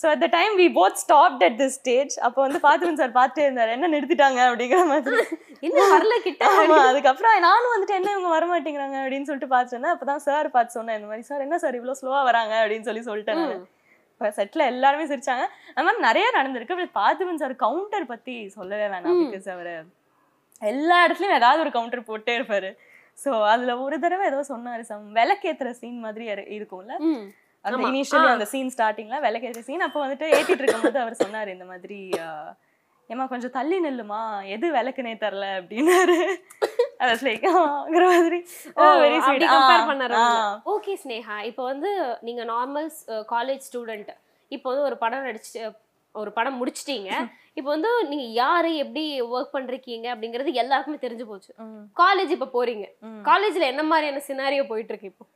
So 0.00 0.06
at 0.12 0.22
the 0.24 0.28
time 0.36 0.54
we 0.62 0.66
both 0.78 0.98
stopped 1.04 1.44
at 1.48 1.58
this 1.60 1.76
stage 1.80 2.14
அப்போ 2.28 2.40
வந்து 2.46 2.60
பார்த்துருந்தேன் 2.66 3.02
சார் 3.04 3.14
பார்த்துட்டே 3.20 3.46
இருந்தார். 3.48 3.74
என்ன 3.76 3.90
நிறுத்திட்டாங்க? 3.94 4.40
அப்படிங்கிற 4.50 4.80
மாதிரி. 4.92 5.20
இன்னும் 5.66 5.92
வரல 5.94 6.16
கிட்ட? 6.26 6.44
ஆமா 6.56 6.78
அதுக்கப்புறம் 6.88 7.36
நானும் 7.48 7.74
வந்துட்டு 7.74 7.98
என்ன 8.00 8.10
இவங்க 8.16 8.32
வர 8.36 8.46
மாட்டேங்கிறாங்க? 8.52 8.98
அப்படின்னு 9.04 9.28
சொல்லிட்டு 9.30 9.54
பார்த்துருந்தேன் 9.54 9.94
அப்பதான் 9.96 10.24
சார் 10.28 10.54
பார்த்து 10.56 10.78
சொன்னேன் 10.78 10.98
இந்த 11.00 11.10
மாதிரி 11.12 11.26
சார் 11.30 11.46
என்ன 11.46 11.58
சார் 11.64 11.78
இவ்வளவு 11.80 12.00
ஸ்லோவா 12.02 12.22
வராங்க? 12.30 12.54
அப்படின்னு 12.64 12.88
சொல்லி 12.90 13.04
சொல்லிட்டேன். 13.10 13.44
இப்போ 14.14 14.32
செட்டில் 14.36 14.66
எல்லாருமே 14.66 15.04
சிரிச்சாங்க. 15.04 15.44
அந்த 15.74 15.82
மாதிரி 15.82 16.00
நிறைய 16.00 16.32
நடந்திருக்கு. 16.34 16.76
பட் 16.76 16.94
பார்த்திபன் 16.94 17.34
சார் 17.34 17.56
கவுண்டர் 17.56 18.06
பத்தி 18.06 18.48
சொல்லவே 18.48 18.86
வேணாம் 18.86 19.18
பிகாஸ் 19.22 19.50
அவர் 19.50 19.72
எல்லா 20.62 21.06
இடத்துலயும் 21.06 21.34
ஏதாவது 21.34 21.60
ஒரு 21.60 21.70
கவுண்டர் 21.70 22.04
போட்டே 22.04 22.38
இருப்பாரு. 22.38 22.70
ஸோ 23.24 23.44
அதுல 23.44 23.78
ஒரு 23.78 24.00
தடவை 24.00 24.26
ஏதோ 24.26 24.44
சொன்னாரு 24.48 24.80
சம் 24.80 25.14
விளக்கேத்துற 25.14 25.70
சீன் 25.70 26.00
மாதிரி 26.00 26.28
இரு- 26.28 26.48
இருக்கும்ல? 26.50 26.92
அந்த. 27.64 27.76
இனிஷியலி. 27.88 28.28
அந்த 28.28 28.44
சீன் 28.44 28.72
ஸ்டார்டிங்ல 28.76 29.20
விளக்கேற்ற 29.20 29.60
சீன் 29.60 29.80
அப்போ 29.80 30.06
வந்துட்டு 30.06 30.26
ஏத்திட்டு 30.32 30.60
இருக்கும்போது 30.60 30.98
அவர் 30.98 31.16
சொன்னாரு 31.24 31.48
இந்த 31.48 31.64
மாதிரி 31.64 31.98
ஏம்மா 33.10 33.26
கொஞ்சம் 33.26 33.50
தள்ளி 33.50 33.80
நில்லுமா? 33.80 34.20
எது 34.46 34.72
விளக்குனே 34.72 35.14
தரல? 35.18 35.46
அப்படின்னாரு. 35.56 36.18
மாதிரி. 38.10 38.38
வெரி 39.02 39.18
கம்பேர் 39.46 39.88
பண்ணாரு 39.88 40.14
ஓகே 40.64 40.98
ஸ்னேகா 41.04 41.42
இப்போ 41.42 41.62
வந்து 41.62 42.18
நீங்க 42.20 42.44
நார்மல் 42.44 42.90
காலேஜ் 43.28 43.64
ஸ்டூடெண்ட் 43.70 44.12
இப்போ 44.50 44.70
வந்து 44.70 44.84
ஒரு 44.84 44.96
படம் 44.96 45.22
நடிச்சு 45.22 45.72
ஒரு 46.14 46.32
படம் 46.32 46.64
முடிச்சிட்டீங்க. 46.64 47.10
இப்போ 47.54 47.70
வந்து 47.70 48.04
நீங்க 48.08 48.24
யாரு 48.32 48.74
எப்படி 48.74 49.20
ஒர்க் 49.20 49.54
பண்றீங்க 49.54 50.06
அப்படிங்கிறது 50.14 50.52
எல்லாருக்குமே 50.52 50.98
தெரிஞ்சு 50.98 51.24
போச்சு. 51.24 51.52
காலேஜ் 51.96 52.30
இப்போ 52.30 52.48
போறீங்க. 52.54 52.86
காலேஜ்ல 53.24 53.60
என்ன 53.60 53.82
மாதிரியான 53.82 54.22
சினாரியோ 54.28 54.66
போயிட்டு 54.66 54.92
இருக்கு 54.94 55.06
இப்போ? 55.06 55.26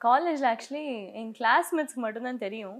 காலேஜ்ல 0.00 0.46
ஆக்சுவலி 0.52 1.12
என் 1.12 1.34
கிளாஸ்மேட்ஸ்க்கு 1.40 1.96
மட்டும்தான் 1.96 2.38
தெரியும். 2.38 2.78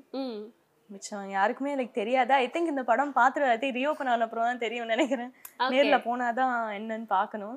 மிச்சம். 0.91 1.29
யாருக்குமே 1.35 1.71
லைக் 1.79 1.99
தெரியாது? 2.01 2.33
ஐ 2.43 2.47
திங்க் 2.55 2.73
இந்த 2.73 2.83
படம் 2.91 3.13
பார்த்துட்டு 3.19 3.51
ஐ 3.53 3.57
திங்க் 3.63 3.79
ரீஓப்பன் 3.79 4.11
ஆன 4.13 4.25
அப்புறம் 4.27 4.49
தான் 4.49 4.63
தெரியும்னு 4.65 4.95
நினைக்கிறேன். 4.95 5.31
நேர்ல 5.75 5.97
போனாதான் 6.09 6.53
என்னன்னு 6.79 7.09
பார்க்கணும் 7.15 7.57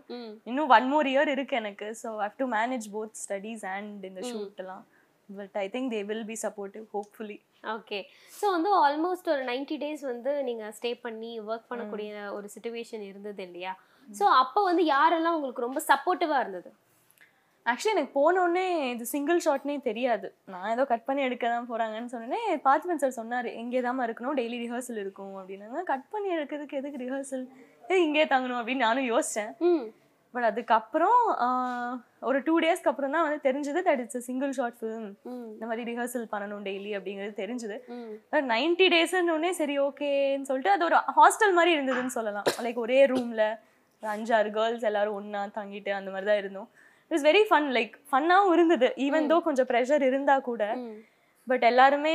இன்னும் 0.49 0.71
ஒன் 0.75 0.87
மோர் 0.91 1.09
இயர் 1.13 1.31
இருக்கு 1.35 1.57
எனக்கு. 1.61 1.89
So 2.01 2.09
how 2.23 2.37
to 2.41 2.47
manage 2.55 2.87
both 2.95 3.19
studies 3.23 3.65
and 3.73 4.05
இந்த 4.09 4.23
ஷூட் 4.31 4.61
எல்லாம். 4.63 4.85
But 5.29 5.57
I 5.63 5.67
think 5.73 5.91
they 5.93 6.01
will 6.11 6.27
be 6.31 6.37
supportive 6.45 6.85
hopefully 6.95 7.37
okay 7.75 7.99
so 8.33 8.45
வந்து 8.55 8.69
ஆல்மோஸ்ட் 8.83 9.29
ஒரு 9.33 9.41
90 9.49 9.77
டேஸ் 9.83 10.03
வந்து 10.11 10.31
நீங்க 10.49 10.65
ஸ்டே 10.77 10.91
பண்ணி 11.05 11.31
ஒர்க் 11.47 11.69
பண்ணக்கூடிய 11.71 12.09
ஒரு 12.37 12.47
சுச்சுவேஷன் 12.53 13.03
இருந்தது 13.09 13.41
இல்லையா? 13.47 13.73
ஸோ 14.09 14.25
அப்போ 14.41 14.59
வந்து 14.69 14.83
யாரெல்லாம் 14.95 15.35
உங்களுக்கு 15.37 15.65
ரொம்ப 15.65 15.81
சப்போர்ட்டிவா 15.89 16.37
இருந்தது? 16.43 16.69
ஆக்சுவலி 17.67 17.93
எனக்கு 17.95 18.13
போனோடனே 18.19 18.65
இது 18.91 19.05
சிங்கிள் 19.13 19.39
ஷாட்னே 19.45 19.75
தெரியாது. 19.87 20.27
நான் 20.53 20.71
ஏதோ 20.73 20.83
கட் 20.91 21.05
பண்ணி 21.07 21.21
எடுக்க 21.25 21.45
தான் 21.53 21.69
போறாங்கன்னு 21.71 22.11
சொன்னேனே 22.13 22.39
பார்த்திபன் 22.65 23.01
சார் 23.01 23.17
சொன்னார் 23.19 23.47
இங்கே 23.61 23.79
தான் 23.85 24.03
இருக்கணும் 24.07 24.37
டெய்லி 24.39 24.57
ரிஹர்சல் 24.63 25.01
இருக்கும் 25.03 25.35
அப்படின்னாங்க. 25.39 25.79
கட் 25.91 26.05
பண்ணி 26.13 26.29
எடுக்கிறதுக்கு 26.35 26.79
எதுக்கு 26.81 27.03
ரிஹர்சல் 27.03 27.45
இங்கே 28.05 28.25
தங்கணும் 28.33 28.59
அப்படின்னு 28.59 28.85
நானும் 28.87 29.09
யோசிச்சேன். 29.13 29.51
ம். 29.69 29.85
பட் 30.33 30.47
அதுக்கப்புறம் 30.49 31.19
ஒரு 32.29 32.39
டூ 32.47 32.53
டேஸ்க்கு 32.63 32.89
அப்புறம் 32.91 33.13
தான் 33.15 33.25
வந்து 33.25 33.39
தெரிஞ்சது 33.45 33.79
that 33.87 34.01
it's 34.03 34.25
single 34.27 34.51
short 34.57 34.77
film 34.79 35.05
இந்த 35.53 35.65
மாதிரி 35.69 35.83
ரிஹர்சல் 35.91 36.25
பண்ணணும் 36.33 36.65
டெய்லி 36.67 36.91
அப்படிங்கிறது 36.97 37.35
தெரிஞ்சது. 37.43 37.77
ம். 37.95 38.11
நைன்டி 38.53 38.87
டேஸ்ன்னு 38.95 39.51
சரி 39.61 39.77
ஓகேன்னு 39.85 40.49
சொல்லிட்டு 40.51 40.73
அது 40.75 40.85
ஒரு 40.89 40.99
ஹாஸ்டல் 41.19 41.55
மாதிரி 41.59 41.73
இருந்ததுன்னு 41.77 42.15
சொல்லலாம். 42.17 42.49
லைக் 42.65 42.83
ஒரே 42.85 42.99
ரூம்ல 43.13 43.43
அஞ்சாறு 44.03 44.49
கேர்ள்ஸ் 44.57 44.89
எல்லாரும் 44.89 45.17
ஒண்ணா 45.19 45.39
தங்கிட்டு 45.55 45.91
அந்த 45.99 46.09
மாதிரி 46.13 46.27
தான் 46.31 46.41
இருந்தோம். 46.41 46.69
இட்ஸ் 47.11 47.27
வெரி 47.27 47.43
ஃபன் 47.49 47.69
லைக் 47.77 47.93
ஃபன்னாகவும் 48.09 48.55
இருந்தது. 48.55 48.87
ஈவன் 49.05 49.29
தோ 49.33 49.37
கொஞ்சம் 49.49 49.69
ப்ரெஷர் 49.69 50.03
இருந்தா 50.09 50.35
கூட. 50.49 50.63
பட் 51.47 51.63
எல்லாருமே 51.69 52.13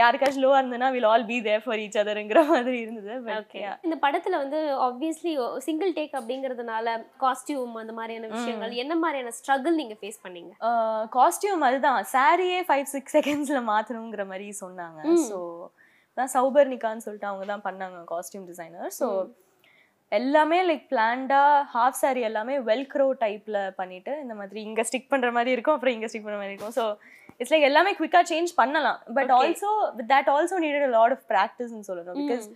யாருக்காச்சும் 0.00 0.42
லோவா 0.44 0.58
இருந்ததுன்னா 0.60 0.88
will 0.94 1.06
all 1.08 1.26
be 1.30 1.36
there 1.46 1.64
for 1.64 1.80
each 1.82 1.98
அதர்ங்கிற 2.02 2.40
மாதிரி 2.50 2.76
இருந்தது. 2.84 3.14
ஓகே 3.40 3.62
இந்த 3.86 3.96
படத்துல 4.04 4.38
வந்து 4.42 4.60
ஆப்வியஸ்லி 4.86 5.32
சிங்கிள் 5.66 5.90
டேக் 5.98 6.14
அப்படிங்கறதுனால 6.20 6.94
காஸ்டியூம் 7.24 7.74
அந்த 7.82 7.94
மாதிரியான 7.98 8.30
விஷயங்கள் 8.36 8.72
என்ன 8.84 8.96
மாதிரியான 9.02 9.34
ஸ்ட்ரகிள் 9.38 9.78
நீங்க 9.80 9.96
ஃபேஸ் 10.00 10.22
பண்ணீங்க? 10.24 10.52
காஸ்டியூம் 11.18 11.66
அதுதான். 11.68 12.00
சாரியே 12.14 12.60
ஃபைவ் 12.70 12.88
சிக்ஸ் 12.94 13.16
செகண்ட்ஸ்ல 13.18 13.62
மாத்தணுங்கிற 13.70 14.24
மாதிரி 14.32 14.48
சொன்னாங்க. 14.64 15.02
ஸோ 15.28 15.40
தான் 16.16 16.32
சௌபர்ணிகான்னு 16.36 17.04
சொல்லிட்டு 17.06 17.30
அவங்க 17.32 17.44
தான் 17.52 17.66
பண்ணாங்க 17.68 18.00
காஸ்டியூம் 18.14 18.48
டிசைனர் 18.52 18.90
ஸோ 19.00 19.08
எல்லாமே 20.12 20.58
லைக் 20.68 20.86
பிளான்டா 20.92 21.40
ஹாஃப் 21.74 21.98
saree 22.02 22.24
எல்லாமே 22.28 22.54
வெல்க்ரோ 22.68 23.06
டைப்ல 23.20 23.58
பண்ணிட்டு 23.76 24.12
இந்த 24.22 24.34
மாதிரி 24.40 24.60
இங்க 24.68 24.82
ஸ்டிக் 24.88 25.10
பண்ற 25.12 25.28
மாதிரி 25.36 25.54
இருக்கும் 25.56 25.76
அப்புறம் 25.76 25.94
இங்க 25.96 26.06
ஸ்டிக் 26.10 26.26
பண்ற 26.26 26.38
மாதிரி 26.40 26.54
இருக்கும். 26.54 26.74
ஸோ 26.78 26.84
இட்ஸ் 27.40 27.52
லைக் 27.54 27.68
எல்லாமே 27.68 27.92
குவிக்கா 27.98 28.22
சேஞ்ச் 28.32 28.50
பண்ணலாம். 28.60 28.98
But. 29.18 29.30
Also 29.38 29.70
that 30.10 30.30
also 30.34 30.56
needed 30.64 30.94
lot 30.96 31.14
of 31.16 31.24
ப்ராக்டிஸ்னு 31.32 31.86
சொல்லணும். 31.90 32.18
பிகாஸ் 32.22 32.46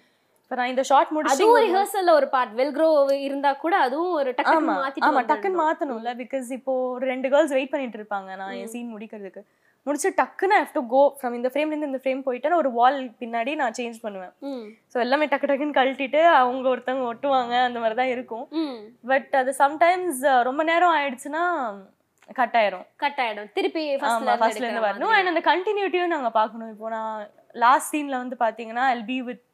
இப்போ 0.43 0.57
நான் 0.61 0.73
இந்த 0.73 0.83
ஷார்ட் 0.89 1.13
முடிச்சு 1.17 1.35
அதுவும் 1.35 1.63
ரிஹர்சல்ல 1.67 2.15
ஒரு 2.19 2.27
பார்ட் 2.35 2.53
வெல்க்ரோ 2.59 2.89
இருந்தா 3.27 3.51
கூட 3.63 3.75
அதுவும் 3.87 4.15
ஒரு 4.21 4.31
டக்குனு 4.39 4.61
ஆமா. 4.63 4.75
மாத்திட்டு 4.81 5.09
ஆமா 5.09 5.23
டக்குன்னு. 5.31 5.61
மாத்தணும்ல. 5.65 6.11
பிகாஸ் 6.23 6.51
இப்போ 6.59 6.73
ஒரு 6.97 7.07
ரெண்டு 7.13 7.31
கேர்ள்ஸ் 7.35 7.55
வெயிட் 7.59 7.73
பண்ணிட்டு 7.75 8.01
இருப்பாங்க 8.01 8.31
நான் 8.43 8.57
என் 8.63 8.73
சீன் 8.75 8.93
முடிக்கிறதுக்கு. 8.95 9.43
முடிச்சு 9.87 10.09
டக்குன்னு 10.21 10.59
ஹேவ் 10.59 10.75
டு 10.77 10.83
கோ 10.93 11.01
ஃப்ரம் 11.19 11.35
இந்த 11.39 11.49
ஃப்ரேம்ல 11.53 11.73
இருந்து 11.75 11.91
இந்த 11.91 12.01
ஃப்ரேம் 12.03 12.23
போயிட்டு 12.27 12.61
ஒரு 12.61 12.71
வால் 12.79 12.99
பின்னாடி 13.23 13.53
நான் 13.63 13.77
சேஞ்ச் 13.79 13.99
பண்ணுவேன். 14.05 14.33
ஸோ 14.93 14.97
எல்லாமே 15.05 15.27
டக்கு 15.33 15.49
டக்குன்னு 15.51 15.79
கழட்டிட்டு 15.79 16.21
அவங்க 16.41 16.67
ஒருத்தவங்க 16.75 17.07
ஒட்டுவாங்க 17.13 17.55
அந்த 17.69 17.81
மாதிரி 17.83 17.99
தான் 18.01 18.13
இருக்கும். 18.15 18.47
பட் 19.11 19.35
அது 19.41 19.53
சம்டைம்ஸ் 19.63 20.23
ரொம்ப 20.49 20.65
நேரம் 20.71 20.95
ஆயிடுச்சுன்னா 20.99 21.43
கட் 22.39 22.57
ஆயிரும். 22.61 22.87
கட் 23.03 23.21
ஆயிடும். 23.25 23.49
திருப்பி 23.57 23.83
ஃபர்ஸ்ட்ல 24.03 24.67
இருந்து 24.67 24.87
வரணும் 24.89 25.15
அண்ட் 25.17 25.33
அந்த 25.33 25.43
கண்டினியூட்டியும் 25.51 26.15
நாங்க 26.17 26.31
பார்க்கணும். 26.41 26.71
இப்போ 26.75 26.89
நான் 26.97 27.19
லாஸ்ட் 27.65 27.93
சீன்ல 27.95 28.17
வந்து 28.23 28.39
பாத்தீங்கன்னா 28.45 28.87
எல் 28.95 29.09
பி 29.13 29.19
வித் 29.29 29.45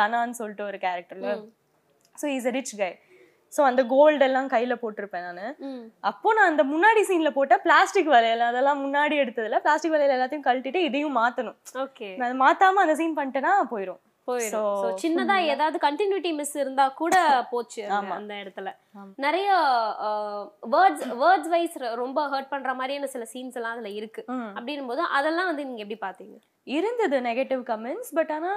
தனான்னு 0.00 0.38
சொல்லிட்டு 0.40 0.64
ஒரு 0.70 0.78
கேரக்டர்ல 0.86 1.30
so 2.20 2.26
is 2.36 2.48
a 2.48 2.54
rich 2.56 2.72
guy 2.80 2.88
so 3.54 3.62
அந்த 3.62 3.84
கோல்டு 3.84 4.24
எல்லாம் 4.24 4.48
கையில 4.48 4.74
போட்டிருப்பேன் 4.74 5.26
நான். 5.30 5.54
அப்போ 6.00 6.34
நான் 6.34 6.50
அந்த 6.50 6.64
முன்னாடி 6.64 7.02
சீன்ல 7.08 7.30
போட்ட 7.30 7.58
பிளாஸ்டிக் 7.58 8.06
வளையல் 8.06 8.40
அதெல்லாம் 8.40 8.80
முன்னாடி 8.84 9.16
எடுத்ததுல 9.20 9.58
பிளாஸ்டிக் 9.58 9.90
வளையல் 9.90 10.16
எல்லாத்தையும் 10.16 10.46
கழட்டிட்டு 10.46 10.80
இதையும் 10.80 11.16
மாத்தணும். 11.16 11.58
ஓகே. 11.78 12.08
நான் 12.16 12.28
அதை 12.28 12.40
மாத்தாம 12.40 12.82
அந்த 12.82 12.94
சீன் 12.94 13.16
பண்ணிட்டேன்னா 13.16 13.52
போயிடும் 13.70 14.00
போயிடும் 14.28 14.96
சின்னதா 14.98 15.36
ஏதாவது 15.44 15.78
கண்டினியூட்டி 15.78 16.34
மிஸ் 16.34 16.54
இருந்தா 16.54 16.88
கூட 16.94 17.14
போச்சு 17.50 17.80
அந்த- 18.12 18.38
இடத்துல. 18.40 18.70
நிறைய 19.16 19.48
வேர்ட்ஸ் 20.70 21.04
வேர்ட்ஸ் 21.20 21.48
வைஸ் 21.48 21.76
ரொம்ப 21.94 22.28
ஹர்ட் 22.28 22.48
பண்ற 22.48 22.74
மாதிரியான 22.74 23.06
சில 23.06 23.26
சீன்ஸ் 23.34 23.54
எல்லாம் 23.54 23.72
அதுல 23.72 23.88
இருக்கு. 23.90 24.24
அப்படின்னும் 24.56 24.86
போது 24.86 25.02
அதெல்லாம் 25.12 25.46
வந்து 25.46 25.66
நீங்க 25.66 25.84
எப்படி 25.84 26.00
பாத்தீங்க? 26.00 26.36
இருந்தது 26.66 27.20
நெகட்டிவ் 27.20 27.62
கமெண்ட்ஸ் 27.64 28.12
பட் 28.14 28.30
ஆனா 28.30 28.52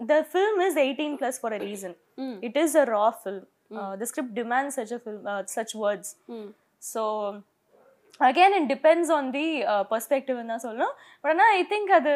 the 0.00 0.16
film 0.32 0.58
is 0.68 0.78
eighteen 0.84 1.14
plus 1.20 1.38
for 1.42 1.54
a 1.58 1.60
reason. 1.68 1.96
It 2.48 2.58
is 2.64 2.76
a 2.82 2.84
raw 2.94 3.04
film 3.20 3.44
the 4.00 4.08
script 4.10 4.36
demand 4.40 4.72
such 4.76 4.94
a 4.96 5.00
film 5.04 5.26
such 5.56 5.74
words 5.82 6.12
so 6.82 7.02
again 8.28 8.54
it 8.58 8.68
depends 8.74 9.12
on 9.18 9.30
the 9.38 9.46
பர்ஸ்பெக்டிவ்னு 9.92 10.52
தான் 10.52 10.64
சொல்லணும். 10.66 10.94
பட் 11.22 11.32
ஆனால் 11.34 11.52
I 11.60 11.62
think 11.72 11.90
அது 12.00 12.14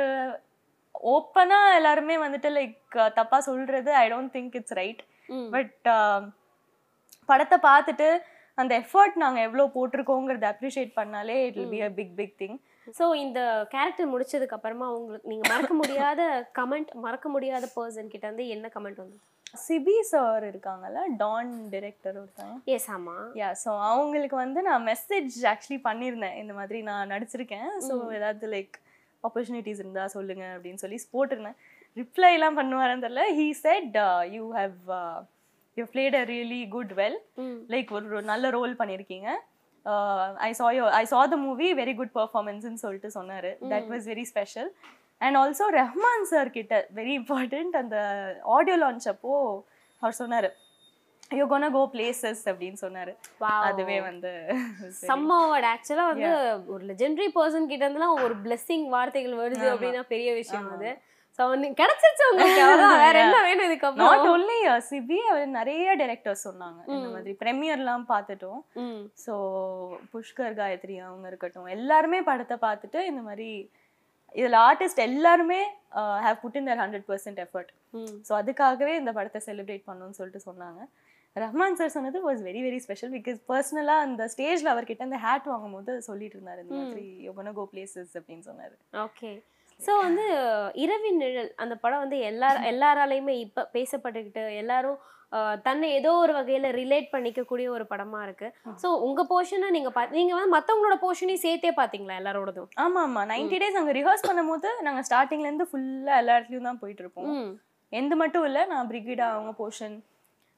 ஓப்பனாக 1.15 1.77
எல்லாருமே 1.79 2.17
வந்துட்டு 2.25 2.49
like 2.59 2.77
தப்பாக 3.19 3.43
சொல்கிறது 3.49 3.91
I 4.03 4.07
don't 4.13 4.33
think 4.37 4.57
it's 4.61 4.77
right. 4.81 5.03
But 5.55 5.75
படத்தை 7.29 7.59
பார்த்துட்டு 7.71 8.09
அந்த 8.61 8.75
எஃபர்ட் 8.83 9.17
நாங்கள் 9.25 9.47
எவ்வளோ 9.49 9.67
போட்டிருக்கோங்கிறத 9.77 10.49
அப்ரிஷியேட் 10.55 10.93
பண்ணாலே 10.99 11.39
it 11.47 11.59
will 11.61 11.73
be 11.75 11.83
a 11.89 11.91
big 11.99 12.15
big 12.21 12.37
thing 12.43 12.59
so 12.99 13.07
இந்த 13.25 13.41
கேரக்டர் 13.73 14.13
முடிச்சதுக்கு 14.13 14.57
அப்புறமா 14.57 14.87
உங்களுக்கு 14.99 15.31
நீங்க 15.33 15.45
மறக்க 15.53 15.75
முடியாத 15.81 16.23
கமெண்ட் 16.59 16.93
மறக்க 17.05 17.29
முடியாத 17.35 17.65
பர்சன் 17.77 18.13
கிட்ட 18.15 18.27
இருந்து 18.29 18.47
என்ன 18.55 18.69
கமெண்ட் 18.77 19.03
வந்து 19.03 19.19
சிபி 19.65 19.95
சார் 20.11 20.45
இருக்காங்கல்ல 20.49 21.01
டான் 21.23 21.53
டிரெக்டர் 21.73 22.19
ஒருத்தங்க 22.21 22.55
எஸ் 22.75 22.89
ஆமா. 22.97 23.15
யா 23.41 23.49
ஸோ 23.63 23.71
அவங்களுக்கு 23.89 24.37
வந்து 24.37 24.61
நான் 24.69 24.87
மெசேஜ் 24.91 25.37
ஆக்சுவலி 25.53 25.79
பண்ணியிருந்தேன். 25.89 26.37
இந்த 26.43 26.53
மாதிரி 26.59 26.81
நான் 26.91 27.11
நடிச்சிருக்கேன். 27.15 27.69
ஸோ 27.87 27.95
ஏதாவது 28.19 28.49
லைக் 28.55 28.77
ஆப்பர்ச்சுனிட்டிஸ் 29.25 29.83
இருந்தா 29.83 30.05
சொல்லுங்க 30.15 30.45
அப்படின்னு 30.55 30.83
சொல்லி 30.85 30.99
போட்டிருந்தேன். 31.15 31.59
ரிப்ளை 31.97 32.31
எல்லாம் 32.37 32.59
பண்ணுவாரன்னு 32.61 33.05
தெரியல. 33.07 33.25
He 33.39 33.47
said 33.65 33.97
you 34.37 34.45
how 34.59 34.79
you 35.77 35.85
played 35.93 36.17
a 36.21 36.25
really 36.33 36.63
good 36.77 36.95
well. 37.01 37.19
Like 37.75 37.91
ஒரு 37.99 38.23
நல்ல 38.33 38.51
ரோல் 38.59 38.75
பண்ணியிருக்கீங்க 38.81 39.29
I 40.49 40.51
saw 40.61 40.67
yo 40.79 40.87
I 41.01 41.05
saw 41.13 41.21
the 41.35 41.37
movie 41.45 41.69
very 41.83 41.95
good 42.01 42.15
பர்ஃபார்மன்ஸ்னு 42.21 42.83
சொல்லிட்டு 42.85 43.11
சொன்னார். 43.19 43.51
That 43.73 43.91
was 43.93 44.09
very 44.13 44.25
special 44.33 44.71
and 45.21 45.37
also 45.43 45.67
Rahman 45.81 46.27
sir 46.33 46.51
கிட்ட 46.57 46.75
வெரி 46.99 47.15
இம்பார்ட்டண்ட் 47.21 47.77
அந்த 47.83 47.97
audio 48.57 48.77
launch 48.83 49.09
அப்போ 49.15 49.33
அவர் 50.03 50.19
சொன்னார் 50.23 50.49
யூ 51.39 51.45
கோனா 51.51 51.69
கோ 51.75 51.83
பிளேசஸ் 51.93 52.41
அப்படின்னு 52.51 52.79
சொன்னார். 52.85 53.11
Wow. 53.43 53.59
அதுவே 53.67 53.99
வந்து 54.07 54.31
சம்மாவோட 55.11 55.65
ஆக்சுவலா 55.75 56.07
வந்து 56.13 56.31
ஒரு 56.75 56.83
லெஜெண்டரி 56.91 57.29
பர்சன் 57.37 57.69
கிட்ட 57.73 57.83
இருந்துலாம் 57.87 58.23
ஒரு 58.25 58.35
blessing 58.47 58.83
வார்த்தைகள் 58.95 59.37
வருது 59.43 59.67
அப்படின்னா 59.73 60.03
பெரிய 60.15 60.31
விஷயம் 60.41 60.69
அது. 60.77 60.91
சோ 61.39 61.43
நீங்க 61.63 61.77
கிடைச்சிருச்சு 61.81 62.25
உங்களுக்கு. 62.31 62.61
அவ்வளவுதான். 62.65 63.03
வேற 63.07 63.17
என்ன 63.25 63.41
வேணும் 63.47 63.63
நாட் 63.63 63.69
இதுக்கப்புறம் 63.71 64.31
ஒன்லி 64.37 64.59
சிபி 64.89 65.19
அவர் 65.33 65.53
நிறைய 65.59 65.97
டைரக்டர்ஸ் 66.01 66.47
சொன்னாங்க. 66.49 66.81
இந்த 66.95 67.09
மாதிரி 67.17 67.35
ப்ரெமியர்லாம் 67.43 68.07
பார்த்துட்டோம். 68.15 68.63
ஸோ 69.25 69.35
புஷ்கர் 70.15 70.57
காயத்ரி 70.63 70.97
அவங்க 71.09 71.29
இருக்கட்டும் 71.33 71.75
எல்லாருமே 71.77 72.21
படத்தை 72.31 72.59
பார்த்துட்டு 72.67 73.03
இந்த 73.11 73.23
மாதிரி 73.29 73.51
இதில் 74.41 74.57
ஆர்டிஸ்ட் 74.67 75.01
எல்லாருமே 75.09 75.61
have 76.25 76.43
put 76.43 76.59
in 76.59 76.69
their 76.71 76.83
hundred 76.83 77.07
percent 77.13 77.41
effort. 77.45 77.71
So 78.27 78.33
அதுக்காகவே 78.41 78.93
இந்த 79.03 79.13
படத்தை 79.17 79.41
செலிப்ரேட் 79.47 79.89
பண்ணணும்னு 79.89 80.19
சொல்லிட்டு 80.19 80.43
சொன்னாங்க. 80.49 80.83
ரஹ்மான் 81.37 81.79
சார் 81.79 81.95
சொன்னது 81.95 82.19
was 82.27 82.41
very 82.49 82.61
very 82.67 82.79
special 82.85 83.13
because 83.17 83.39
பர்சனலாக 83.51 84.05
அந்த 84.07 84.23
ஸ்டேஜில் 84.33 84.71
அவர்கிட்ட 84.73 85.09
இந்த 85.09 85.19
ஹேட் 85.25 85.49
வாங்கும்போது 85.53 85.93
சொல்லிட்டு 86.09 86.37
இருந்தார் 86.39 86.63
இந்த 86.65 86.75
மாதிரி 86.81 87.07
யோகன 87.29 87.53
கோ 87.59 87.65
பிளேசஸ் 87.73 88.13
அப்படின்னு 88.21 88.45
சொன்னார். 88.51 88.75
ஓகே 89.07 89.31
ஸோ 89.85 89.93
வந்து 90.07 90.25
இரவின் 90.85 91.21
நிழல் 91.23 91.53
அந்த 91.63 91.75
படம் 91.85 92.03
வந்து 92.05 92.19
எல்லார் 92.31 92.59
எல்லாராலையுமே 92.73 93.35
இப்போ 93.47 93.63
பேசப்பட்டுக்கிட்டு 93.77 94.45
எல்லாரும் 94.63 94.99
தன்னை 95.67 95.89
ஏதோ 95.99 96.13
ஒரு 96.21 96.33
வகையில 96.37 96.69
ரிலேட் 96.79 97.09
பண்ணிக்கக்கூடிய 97.13 97.67
ஒரு 97.75 97.85
படமா 97.91 98.21
இருக்கு. 98.27 98.49
ஸோ 98.83 98.89
உங்க 99.07 99.21
போர்ஷனை 99.33 99.69
நீங்க 99.77 99.91
பா 99.97 100.03
நீங்க 100.17 100.33
வந்து 100.37 100.53
மத்தவங்களோட 100.55 100.97
போர்ஷனையும் 101.05 101.43
சேர்த்தே 101.45 101.71
பாத்தீங்களா 101.81 102.17
எல்லாரோடதும்? 102.21 102.69
ஆமாம் 102.85 103.05
ஆமாம் 103.09 103.29
நைன்டி 103.33 103.59
டேஸ் 103.63 103.79
அங்கே 103.81 103.95
ரிஹர்ஸ் 103.99 104.27
பண்ணும்போது 104.29 104.71
நாங்கள் 104.87 105.07
ஸ்டார்டிங்லேருந்து 105.09 105.67
ஃபுல்லாக 105.71 106.21
எல்லா 106.23 106.37
இடத்துலையும் 106.39 106.69
தான் 106.71 106.81
போயிட்டு 106.83 107.05
இருப்போம். 107.05 107.31
எந்த 107.93 108.17
மட்டும் 108.23 108.47
இல்லை 108.49 108.65
நான் 108.73 108.91
பிரிகிடா 108.91 109.29
அவங்க 109.37 109.53
போர்ஷன் 109.61 109.97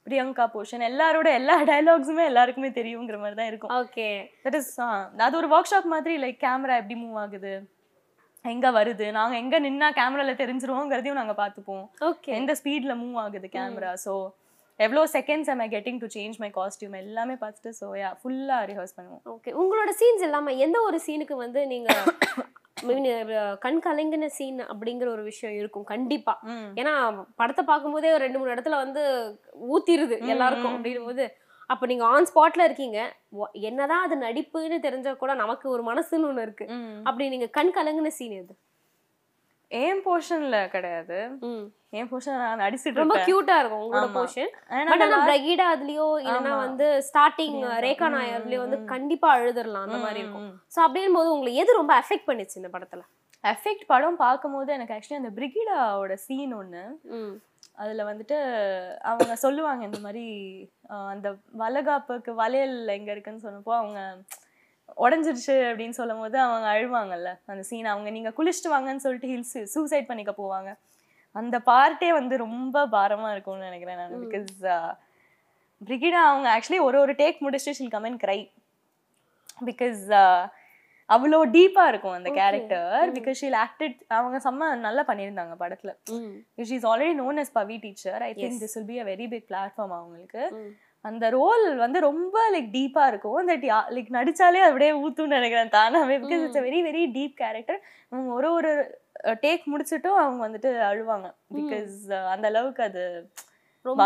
பிரியங்கா 0.07 0.47
போர்ஷன் 0.55 0.87
எல்லாரோட 0.91 1.29
எல்லா 1.41 1.57
டயலாக்ஸுமே 1.69 2.25
எல்லாருக்குமே 2.31 2.71
தெரியுங்கிற 2.81 3.19
மாதிரி 3.25 3.38
தான் 3.41 3.50
இருக்கும். 3.50 3.75
ஓகே 3.83 4.09
தட் 4.47 4.59
இஸ் 4.61 4.73
அது 5.26 5.41
ஒரு 5.43 5.50
ஒர்க் 5.57 5.71
ஷாப் 5.73 5.93
மாதிரி 5.95 6.17
லைக் 6.25 6.43
கேமரா 6.47 6.81
எப்படி 6.83 6.97
மூவ் 7.02 7.21
ஆகுது? 7.25 7.55
எங்க 8.44 8.68
வருது? 8.72 9.06
நாங்க 9.12 9.34
எங்க 9.37 9.56
நின்னா 9.61 9.88
கேமரால 9.96 10.32
தெரிஞ்சிருவோங்கிறதையும் 10.38 11.18
நாங்க 11.18 11.34
பார்த்துப்போம். 11.38 11.84
ஓகே 12.06 12.30
எந்த 12.37 12.52
ஸ்பீட்ல 12.61 12.94
மூவ் 13.00 13.18
ஆகுது 13.22 13.49
கேமரா 13.52 13.92
ஸோ 14.04 14.14
எவ்வளோ 14.80 15.02
seconds 15.12 15.50
am 15.50 15.61
I 15.61 15.68
getting 15.72 16.00
to 16.00 16.08
change 16.14 16.37
my 16.42 16.49
costume 16.54 16.96
எல்லாமே 17.00 17.34
பார்த்துட்டு 17.42 17.70
ஸோ 17.80 17.87
யா 17.99 18.11
ஃபுல்லாக 18.20 18.62
ரிஹர்ஸ் 18.70 18.96
பண்ணுவோம். 18.96 19.22
ஓகே 19.32 19.50
உங்களோட 19.61 19.90
சீன்ஸ் 19.99 20.25
எல்லாமே 20.28 20.52
எந்த 20.64 20.78
ஒரு 20.82 20.99
சீனுக்கு 21.06 21.37
வந்து 21.40 21.62
நீங்க 21.66 21.88
mean, 22.88 23.04
அஹ், 23.34 23.56
கண் 23.58 23.80
கலங்கின 23.84 24.28
சீன் 24.37 24.61
அப்படிங்கிற 24.70 25.08
ஒரு 25.08 25.25
விஷயம் 25.28 25.56
இருக்கும் 25.58 25.87
கண்டிப்பா. 25.90 26.34
ம். 26.50 26.70
ஏன்னா 26.80 26.94
படத்தை 27.37 27.64
பார்க்கும்போதே 27.64 28.11
ஒரு 28.14 28.25
ரெண்டு 28.25 28.40
மூணு 28.40 28.54
இடத்துல 28.54 28.78
வந்து 28.82 29.02
ஊத்திருது 29.70 30.16
எல்லாருக்கும் 30.28 30.75
அப்படின்னும் 30.76 31.08
போது 31.11 31.26
அப்ப 31.71 31.87
நீங்க 31.90 32.04
ஆன் 32.14 32.28
ஸ்பாட்ல 32.31 32.66
இருக்கீங்க 32.69 32.99
என்னதான் 33.69 34.04
அது 34.07 34.16
நடிப்புன்னு 34.26 34.78
தெரிஞ்சா 34.87 35.12
கூட 35.23 35.35
நமக்கு 35.42 35.66
ஒரு 35.75 35.83
மனசுன்னு 35.90 36.28
ஒண்ணு 36.31 36.45
இருக்கு. 36.47 36.66
அப்படி 37.09 37.28
நீங்க 37.35 37.49
கண் 37.59 37.75
கலங்கின 37.78 38.12
சீன் 38.19 38.37
எது 38.42 38.54
என் 39.71 40.00
போர்ஷன்ல 40.07 40.57
கிடையாது. 40.73 41.19
என் 41.99 42.09
போர்ஷன் 42.11 42.40
நான் 42.42 42.61
நடிச்சிட்டு 42.62 43.02
ரொம்ப 43.02 43.16
கியூட்டா 43.28 43.54
இருக்கும் 43.61 43.85
உங்களோட. 43.85 44.09
போர்ஷன் 44.16 44.50
பட் 44.90 45.04
ஆனா 45.04 45.19
பிரகீடா 45.28 45.66
அதுலயோ 45.75 46.09
இல்லைன்னா. 46.23 46.52
வந்து 46.64 46.87
ஸ்டார்டிங். 47.09 47.57
ரேகா 47.85 48.09
நாயர்லயோ 48.16 48.61
வந்து. 48.64 48.78
கண்டிப்பா 48.92 49.28
அழுதுறலாம் 49.37 49.87
அந்த 49.88 50.00
மாதிரி 50.04 50.21
இருக்கும். 50.23 50.50
சோ 50.75 50.81
அப்படின் 50.87 51.16
போது 51.19 51.33
உங்களை 51.37 51.52
எது 51.62 51.78
ரொம்ப 51.81 51.95
அஃபெக்ட் 52.02 52.28
பண்ணுச்சு 52.28 52.61
இந்த 52.61 52.71
படத்துல 52.75 53.02
எஃபெக்ட் 53.45 53.87
படம் 53.92 54.21
பார்க்கும்போது 54.25 54.71
எனக்கு 54.76 54.97
ஆக்சுவலி 54.97 55.21
அந்த 55.21 55.33
பிரிகிடாவோட 55.38 56.16
சீன் 56.26 56.54
ஒன்று. 56.61 56.85
அதில் 57.79 58.09
வந்துட்டு 58.09 58.37
அவங்க 59.00 59.35
சொல்லுவாங்க 59.37 59.83
இந்த 59.85 59.99
மாதிரி 59.99 60.25
அந்த 61.12 61.29
வளகாப்புக்கு 61.52 62.35
வளையல் 62.35 62.88
எங்கே 62.88 63.12
இருக்குன்னு 63.12 63.45
சொன்னப்போ 63.45 63.73
அவங்க 63.73 64.00
உடஞ்சிருச்சு 64.97 65.55
அப்படின்னு 65.69 65.99
சொல்லும் 65.99 66.19
போது 66.19 66.37
அவங்க 66.38 66.67
அழுவாங்கல்ல 66.75 67.31
அந்த 67.47 67.62
சீன் 67.62 67.87
அவங்க 67.87 68.11
நீங்கள் 68.11 68.35
குளிச்சுட்டு 68.38 68.73
வாங்கன்னு 68.75 69.05
சொல்லிட்டு 69.05 69.31
ஹில்ஸ் 69.33 69.59
சூசைட் 69.75 70.07
பண்ணிக்க 70.07 70.33
போவாங்க. 70.43 70.71
அந்த 71.37 71.57
பார்ட்டே 71.67 72.09
வந்து 72.12 72.37
ரொம்ப 72.37 72.87
பாரமாக 72.87 73.33
இருக்கும்னு 73.33 73.69
நினைக்கிறேன் 73.69 74.00
நான். 74.00 74.17
பிகாஸ் 74.25 74.50
பிரிகிடா 75.81 76.21
அவங்க 76.31 76.49
ஆக்சுவலி 76.57 76.81
ஒரு 76.81 76.99
ஒரு 77.00 77.12
டேக் 77.12 77.38
முடிச்சுட்டு 77.41 77.79
she'll 77.79 77.95
come 77.95 78.05
and 78.05 78.23
cry 78.25 78.38
because 79.67 80.02
அவ்வளோ 81.14 81.38
டீப்பா 81.57 81.85
இருக்கும் 81.90 82.16
அந்த 82.19 82.31
கேரக்டர் 82.38 83.11
பிகாஸ் 83.16 83.40
ஷீல் 83.42 83.59
ஆக்டட் 83.64 83.97
அவங்க 84.19 84.37
செம்ம 84.47 84.69
நல்லா 84.87 85.02
பண்ணியிருந்தாங்க 85.11 85.54
படத்துல. 85.62 85.92
She 86.71 86.76
is 86.78 86.88
already 86.92 87.14
known 87.23 87.40
as 87.45 87.50
Pavi 87.59 87.76
teacher 87.85 88.23
I 88.28 88.31
think 88.40 88.62
this 88.64 88.76
will 88.78 88.88
be 88.92 88.99
a 89.02 89.07
very 89.12 89.26
big 89.35 89.47
platform 89.52 89.95
அவங்களுக்கு. 89.99 90.42
அந்த 91.04 91.25
ரோல் 91.37 91.64
வந்து 91.85 91.99
ரொம்ப 92.09 92.37
லைக் 92.54 92.69
டீப்பா 92.76 93.04
இருக்கும். 93.12 93.38
தட் 93.50 93.64
லைக் 93.95 94.11
நடிச்சாலே 94.19 94.61
அப்படியே 94.66 94.92
ஊத்துன்னு 95.04 95.38
நினைக்கிறேன் 95.38 95.73
தானாவே 95.78 96.19
because 96.25 96.45
it's 96.49 96.66
very 96.69 96.81
very 96.88 97.02
deep 97.16 97.35
character 97.42 97.81
அவங்க 98.12 98.31
ஒரு 98.40 98.50
ஒரு 98.59 98.73
டேக் 99.47 99.64
முடிச்சிட்டும் 99.73 100.21
அவங்க 100.21 100.40
வந்துட்டு 100.47 100.71
அழுவாங்க. 100.90 101.28
பிகாஸ் 101.59 101.97
அந்த 102.35 102.47
அளவுக்கு 102.52 102.85
அது 102.90 103.02
ரொம்ப. 103.82 104.02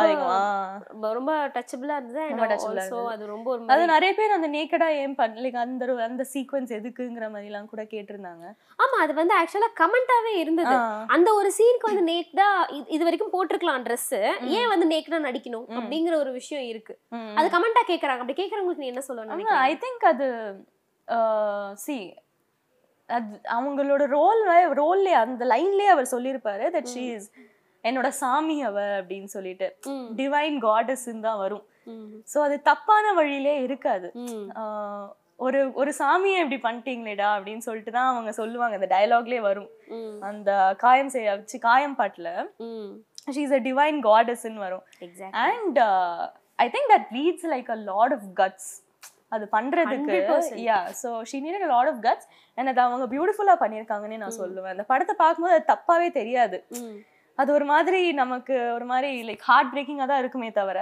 ரொம்ப- 1.13 1.49
டச்சபிளா 1.49 1.93
இருந்தது 1.97 2.21
ரொம்ப. 2.21 3.11
அது 3.11 3.27
ரொம்ப 3.27 3.51
ஒரு 3.51 3.65
அது 3.67 3.83
மாதிரி- 3.83 3.87
நிறைய 3.87 4.15
பேர் 4.15 4.31
அந்த 4.31 4.49
நேக்கடா 4.49 4.89
ஏன் 4.89 5.15
பண்ண 5.15 5.41
லைக் 5.41 5.57
அந்த 5.57 5.95
அந்த 6.03 6.27
சீக்வன்ஸ் 6.33 6.73
எதுக்குங்கிற 6.79 7.27
மாதிரி 7.27 7.45
எல்லாம் 7.45 7.69
கூட 7.69 7.83
கேட்டிருந்தாங்க. 7.83 8.45
ஆமா 8.79 9.01
அது 9.01 9.15
வந்து 9.15 9.35
ஆக்சுவலா 9.43 9.81
கமெண்டாவே 9.81 10.35
இருந்தது. 10.35 10.75
அந்த 11.07 11.33
ஒரு 11.35 11.53
சீனுக்கு 11.59 11.95
வந்து 11.95 12.13
நேக்டா 12.13 12.47
இது 12.89 13.05
வரைக்கும் 13.05 13.33
போட்டிருக்கலாம் 13.33 13.83
Dress 13.83 14.35
ஏன் 14.43 14.69
வந்து 14.69 14.89
நேக்டா 14.89 15.11
நடிக்கணும் 15.11 15.65
அப்படிங்கிற 15.81 16.15
ஒரு 16.15 16.33
விஷயம் 16.33 16.65
இருக்கு. 16.65 16.99
அது 17.35 17.59
கமெண்டா 17.59 17.91
கேக்குறாங்க. 17.91 18.19
அப்படி 18.19 18.33
கேக்குறவங்களுக்கு 18.33 18.77
நீ 18.77 18.87
என்ன 18.87 19.01
சொல்ல 19.01 19.25
நினைக்கிறீங்க? 19.25 19.43
ஐ 19.43 19.75
திங்க் 19.75 20.05
அது 20.05 20.55
சி 21.75 22.15
அது 23.07 23.41
அவங்களோட 23.45 24.07
ரோல் 24.07 24.47
ரோல்லே 24.49 25.13
அந்த 25.13 25.45
லைன்லயே 25.45 25.87
அவர் 25.87 26.09
சொல்லியிருப்பாரு 26.11 26.75
தட் 26.75 26.87
ஷீ 26.95 27.13
இஸ் 27.15 27.33
என்னோட 27.89 28.09
சாமி 28.23 28.57
அவ 28.69 28.79
அப்படின்னு 29.01 29.31
சொல்லிட்டு. 29.37 29.69
டிவைன் 30.21 30.57
காடஸ் 30.67 31.07
தான் 31.29 31.41
வரும். 31.45 31.65
சோ 32.33 32.39
அது 32.47 32.57
தப்பான 32.71 33.13
வழியிலே 33.19 33.55
இருக்காது 33.67 34.09
ஒரு 35.47 35.59
ஒரு 35.81 35.91
சாமியை 36.01 36.39
இப்படி 36.43 36.59
பண்ணிட்டீங்களேடா 36.67 37.29
அப்படின்னு 37.37 37.65
சொல்லிட்டு 37.67 37.93
தான் 37.97 38.11
அவங்க 38.13 38.31
சொல்லுவாங்க 38.39 38.79
அந்த 38.79 38.89
டயலாக்லயே 38.95 39.41
வரும். 39.49 39.71
அந்த 40.29 40.51
காயம் 40.85 41.13
செய்ய 41.15 41.35
வச்சு 41.41 41.59
காயம் 41.67 41.97
பாட்டுல. 41.99 42.31
ஷீ 43.35 43.43
இஸ் 43.47 43.55
அ 43.59 43.61
டிவைன் 43.69 43.99
காடஸ்ன்னு 44.09 44.65
வரும். 44.67 44.85
And 45.47 45.79
I 46.65 46.67
think 46.75 46.91
that 46.95 47.11
leads 47.19 47.47
like 47.55 47.69
a 47.77 47.79
lot 47.91 48.15
of 48.17 48.29
guts 48.41 48.71
அது 49.37 49.45
பண்றதுக்கு 49.57 50.17
100%. 50.17 50.59
Yeah 50.69 50.79
so 51.03 51.11
she 51.31 51.39
need 51.45 51.67
a 51.69 51.71
lot 51.75 51.91
of 51.93 52.01
guts 52.09 52.27
and 52.59 52.71
அது 52.73 52.81
அவங்க 52.87 53.07
பியூட்டிஃபுல்லா 53.15 53.57
பண்ணியிருக்காங்கன்னு 53.63 54.23
நான் 54.25 54.39
சொல்லுவேன் 54.43 54.75
அந்த 54.75 54.87
படத்தை 54.93 55.17
பார்க்கும்போது 55.23 55.57
அது 55.57 55.71
தப்பாவே 55.73 56.09
தெரியாது. 56.21 56.59
அது 57.39 57.51
ஒரு 57.57 57.67
மாதிரி 57.71 57.99
நமக்கு 58.21 58.55
ஒரு 58.77 58.87
மாதிரி 58.91 59.09
லைக் 59.29 59.43
ஹார்ட் 59.49 59.71
பிரேக்கிங்காக 59.73 60.09
தான் 60.11 60.21
இருக்குமே 60.23 60.49
தவிர 60.59 60.79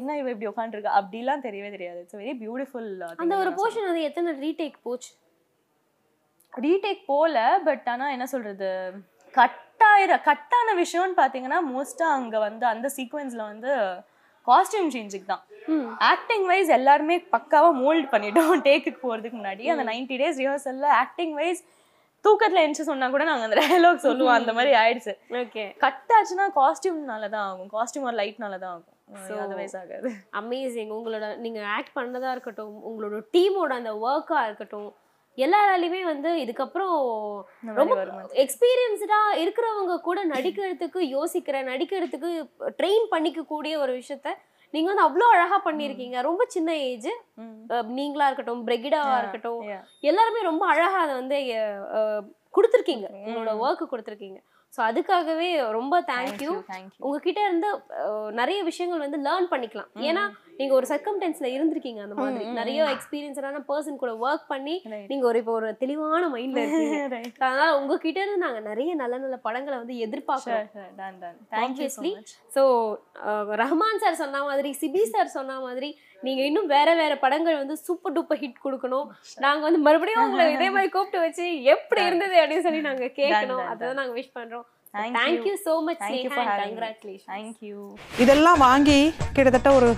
என்ன 0.00 0.16
இவ 0.20 0.30
இப்படி 0.34 0.50
உட்காந்துருக்கா 0.52 0.92
அப்படிலாம் 1.00 1.44
தெரியவே 1.46 1.70
தெரியாது. 1.76 2.00
இட்ஸ் 2.02 2.18
வெரி 2.20 2.34
பியூட்டிஃபுல் 2.42 2.90
அந்த 3.22 3.36
ஒரு 3.42 3.50
போர்ஷன் 3.58 3.88
வந்து 3.90 4.06
எத்தனை 4.08 4.32
ரீடேக் 4.44 4.78
போச்சு? 4.86 5.10
ரீடேக் 6.52 7.02
போல 7.12 7.36
பட் 7.68 7.86
ஆனா 7.94 8.06
என்ன 8.16 8.26
சொல்றது? 8.34 8.70
கட்டாயிர 9.34 10.12
கட்டான 10.28 10.68
விஷயம்னு 10.82 11.20
பாத்தீங்கன்னா 11.22 11.60
மோஸ்டா 11.72 12.08
அங்க 12.18 12.36
வந்து 12.46 12.64
அந்த 12.72 12.86
சீக்வென்ஸ்ல 12.96 13.42
வந்து 13.52 13.70
காஸ்டியூம் 14.46 14.92
சேஞ்சுக்கு 14.96 15.28
தான். 15.32 15.42
ஆக்டிங் 16.12 16.46
வைஸ் 16.50 16.70
எல்லாருமே 16.78 17.16
பக்காவா 17.34 17.70
மோல்ட் 17.82 18.08
பண்ணிட்டோம் 18.14 18.62
டேக்குக்கு 18.68 19.00
போறதுக்கு 19.06 19.36
முன்னாடி. 19.40 19.64
அந்த 19.74 19.84
90 19.90 20.18
டேஸ் 20.22 20.40
ரிஹர்சல்ல 20.42 20.88
ஆக்டிங் 21.02 21.34
வைஸ் 21.40 21.62
தூக்கத்துல 22.24 22.62
எந்திச்சு 22.64 22.88
சொன்னா 22.90 23.06
கூட 23.14 23.24
நாங்க 23.30 23.46
அந்த 23.48 23.56
டயலாக் 23.60 24.04
சொல்லுவோம். 24.06 24.36
அந்த 24.40 24.52
மாதிரி 24.58 24.72
ஆயிடுச்சு. 24.82 25.14
ஓகே 25.42 25.64
கட் 25.84 26.12
ஆச்சுன்னா 26.16 26.46
காஸ்டியூம்னால 26.60 27.28
தான் 27.36 27.46
ஆகும். 27.50 27.70
காஸ்டியூம் 27.76 28.08
ஒரு 28.10 28.18
லைட்னால 28.22 28.58
தான் 28.64 28.74
ஆகும். 28.76 28.88
ஆகாது 29.82 30.10
அமேசிங் 30.40 30.92
உங்களோட 30.96 31.26
நீங்க 31.36 31.60
ஆக்ட் 31.76 31.96
பண்ணதா 31.98 32.30
இருக்கட்டும் 32.34 32.76
உங்களோட 32.88 33.18
டீமோட 33.34 33.72
அந்த 33.80 33.92
ஒர்க்கா 34.08 34.38
இருக்கட்டும் 34.48 34.90
எல்லாராலையுமே 35.38 36.00
வந்து 36.04 36.30
இதுக்கப்புறம் 36.44 36.94
ரொம்ப 37.80 37.94
எக்ஸ்பீரியன்ஸ்டா 38.44 39.20
இருக்கிறவங்க 39.42 39.94
கூட 40.00 40.20
நடிக்கிறதுக்கு 40.26 41.00
யோசிக்கிற 41.16 41.58
நடிக்கிறதுக்கு 41.70 42.30
ட்ரெயின் 42.80 43.06
பண்ணிக்க 43.10 43.44
கூடிய 43.52 43.74
ஒரு 43.78 43.92
விஷயத்த 44.00 44.30
நீங்க 44.74 44.88
வந்து 44.90 45.04
அவ்வளோ 45.06 45.26
அழகா 45.34 45.56
பண்ணியிருக்கீங்க 45.66 46.20
ரொம்ப 46.28 46.42
சின்ன 46.54 46.70
ஏஜ். 46.90 47.10
நீங்களா 47.98 48.26
இருக்கட்டும் 48.28 48.64
பிரெகிடாவா 48.68 49.16
இருக்கட்டும். 49.22 49.62
எல்லாருமே 50.10 50.42
ரொம்ப 50.50 50.64
அழகா 50.74 51.00
அதை 51.04 51.14
வந்து 51.20 51.38
கொடுத்திருக்கீங்க. 52.56 53.06
உங்களோட 53.26 53.52
ஒர்க் 53.64 53.92
கொடுத்திருக்கீங்க. 53.92 54.40
ஸோ 54.76 54.80
அதுக்காகவே 54.88 55.48
ரொம்ப 55.78 55.94
தேங்க்யூ 56.10 56.52
Thank 56.70 56.90
you. 56.92 57.00
உங்ககிட்ட 57.06 57.40
இருந்து 57.46 57.68
நிறைய 58.40 58.58
விஷயங்கள் 58.68 59.04
வந்து 59.04 59.18
லேர்ன் 59.26 59.48
பண்ணிக்கலாம். 59.52 59.90
ஏன்னா 60.08 60.22
நீங்க 60.58 60.72
ஒரு 60.78 60.86
சர்க்கம்டென்ஸ்ல 60.90 61.46
இருந்திருக்கீங்க 61.54 62.00
அந்த 62.04 62.14
மாதிரி. 62.18 62.44
நிறைய 62.58 62.84
எக்ஸ்பீரியன்ஸான 62.94 63.60
பர்சன் 63.70 64.00
கூட 64.02 64.12
ஒர்க் 64.26 64.44
பண்ணி. 64.52 64.74
நீங்க 65.10 65.24
ஒரு 65.30 65.38
இப்போ 65.42 65.52
ஒரு 65.58 65.68
தெளிவான 65.82 66.22
மைண்ட்ல 66.34 66.62
இருக்கீங்க. 66.64 66.98
அதனால 67.46 67.68
உங்ககிட்ட 67.78 68.18
இருந்து 68.22 68.44
நாங்க 68.44 68.60
நிறைய 68.68 68.94
நல்ல 69.02 69.14
நல்ல 69.24 69.36
படங்களை 69.46 69.76
வந்து 69.82 69.96
எதிர்பார்க்கிறோம். 70.06 70.68
ஸோ 72.56 72.62
ரஹ்மான் 73.62 74.02
சார் 74.04 74.20
சொன்ன 74.22 74.42
மாதிரி 74.50 74.72
சிபி 74.82 75.04
சார் 75.14 75.34
சொன்ன 75.38 75.58
மாதிரி 75.66 75.90
நீங்க 76.26 76.42
இன்னும் 76.48 76.70
வேற 76.76 76.88
வேற 77.02 77.12
படங்கள் 77.24 77.60
வந்து 77.62 77.76
சூப்பர் 77.86 78.14
டூப்பர் 78.18 78.42
ஹிட் 78.42 78.62
கொடுக்கணும். 78.66 79.08
நாங்க 79.46 79.62
வந்து 79.68 79.82
மறுபடியும் 79.88 80.24
உங்களை 80.26 80.46
இதே 80.56 80.70
மாதிரி 80.76 80.92
கூப்பிட்டு 80.96 81.24
வச்சு 81.26 81.46
எப்படி 81.74 82.04
இருந்தது 82.10 82.36
அப்படின்னு 82.42 82.66
சொல்லி 82.68 82.82
நாங்க 82.90 83.08
கேட்கணும். 83.20 83.66
அதான் 83.72 84.00
நாங்க 84.02 84.14
விஷ் 84.20 84.36
பண்றோம். 84.38 84.66
Thank 84.68 84.81
thank you 84.94 85.54
so 85.62 85.74
much 85.84 86.00
Thank 86.00 86.16
you 86.18 86.30
for 86.30 86.42
having 86.42 86.58
me. 86.62 86.64
Congratulation 86.64 87.30
Thank 87.32 87.56
you. 87.62 87.78
இதெல்லாம் 88.18 88.58
வாங்கி 88.62 88.98
கிட்டத்தட்ட 89.36 89.70
ஒரு 89.72 89.88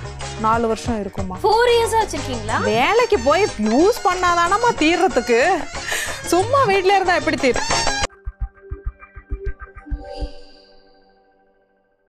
நாலு 0.40 0.66
வருஷம் 0.66 1.00
இருக்குமா 1.00 1.37
ஃபோர் 1.42 1.70
இயர்ஸா 1.74 2.00
வச்சிருக்கீங்களா? 2.02 2.59
வேலைக்கு 2.74 3.18
போய் 3.24 3.44
யூஸ் 3.68 3.98
பண்ணாதானமா 4.07 4.70
தீர்றதுக்கு. 4.83 5.40
சும்மா 6.33 6.61
வீட்ல 6.70 6.94
இருந்தா 6.96 7.16
எப்படி 7.16 7.38
தீரும் 7.38 7.68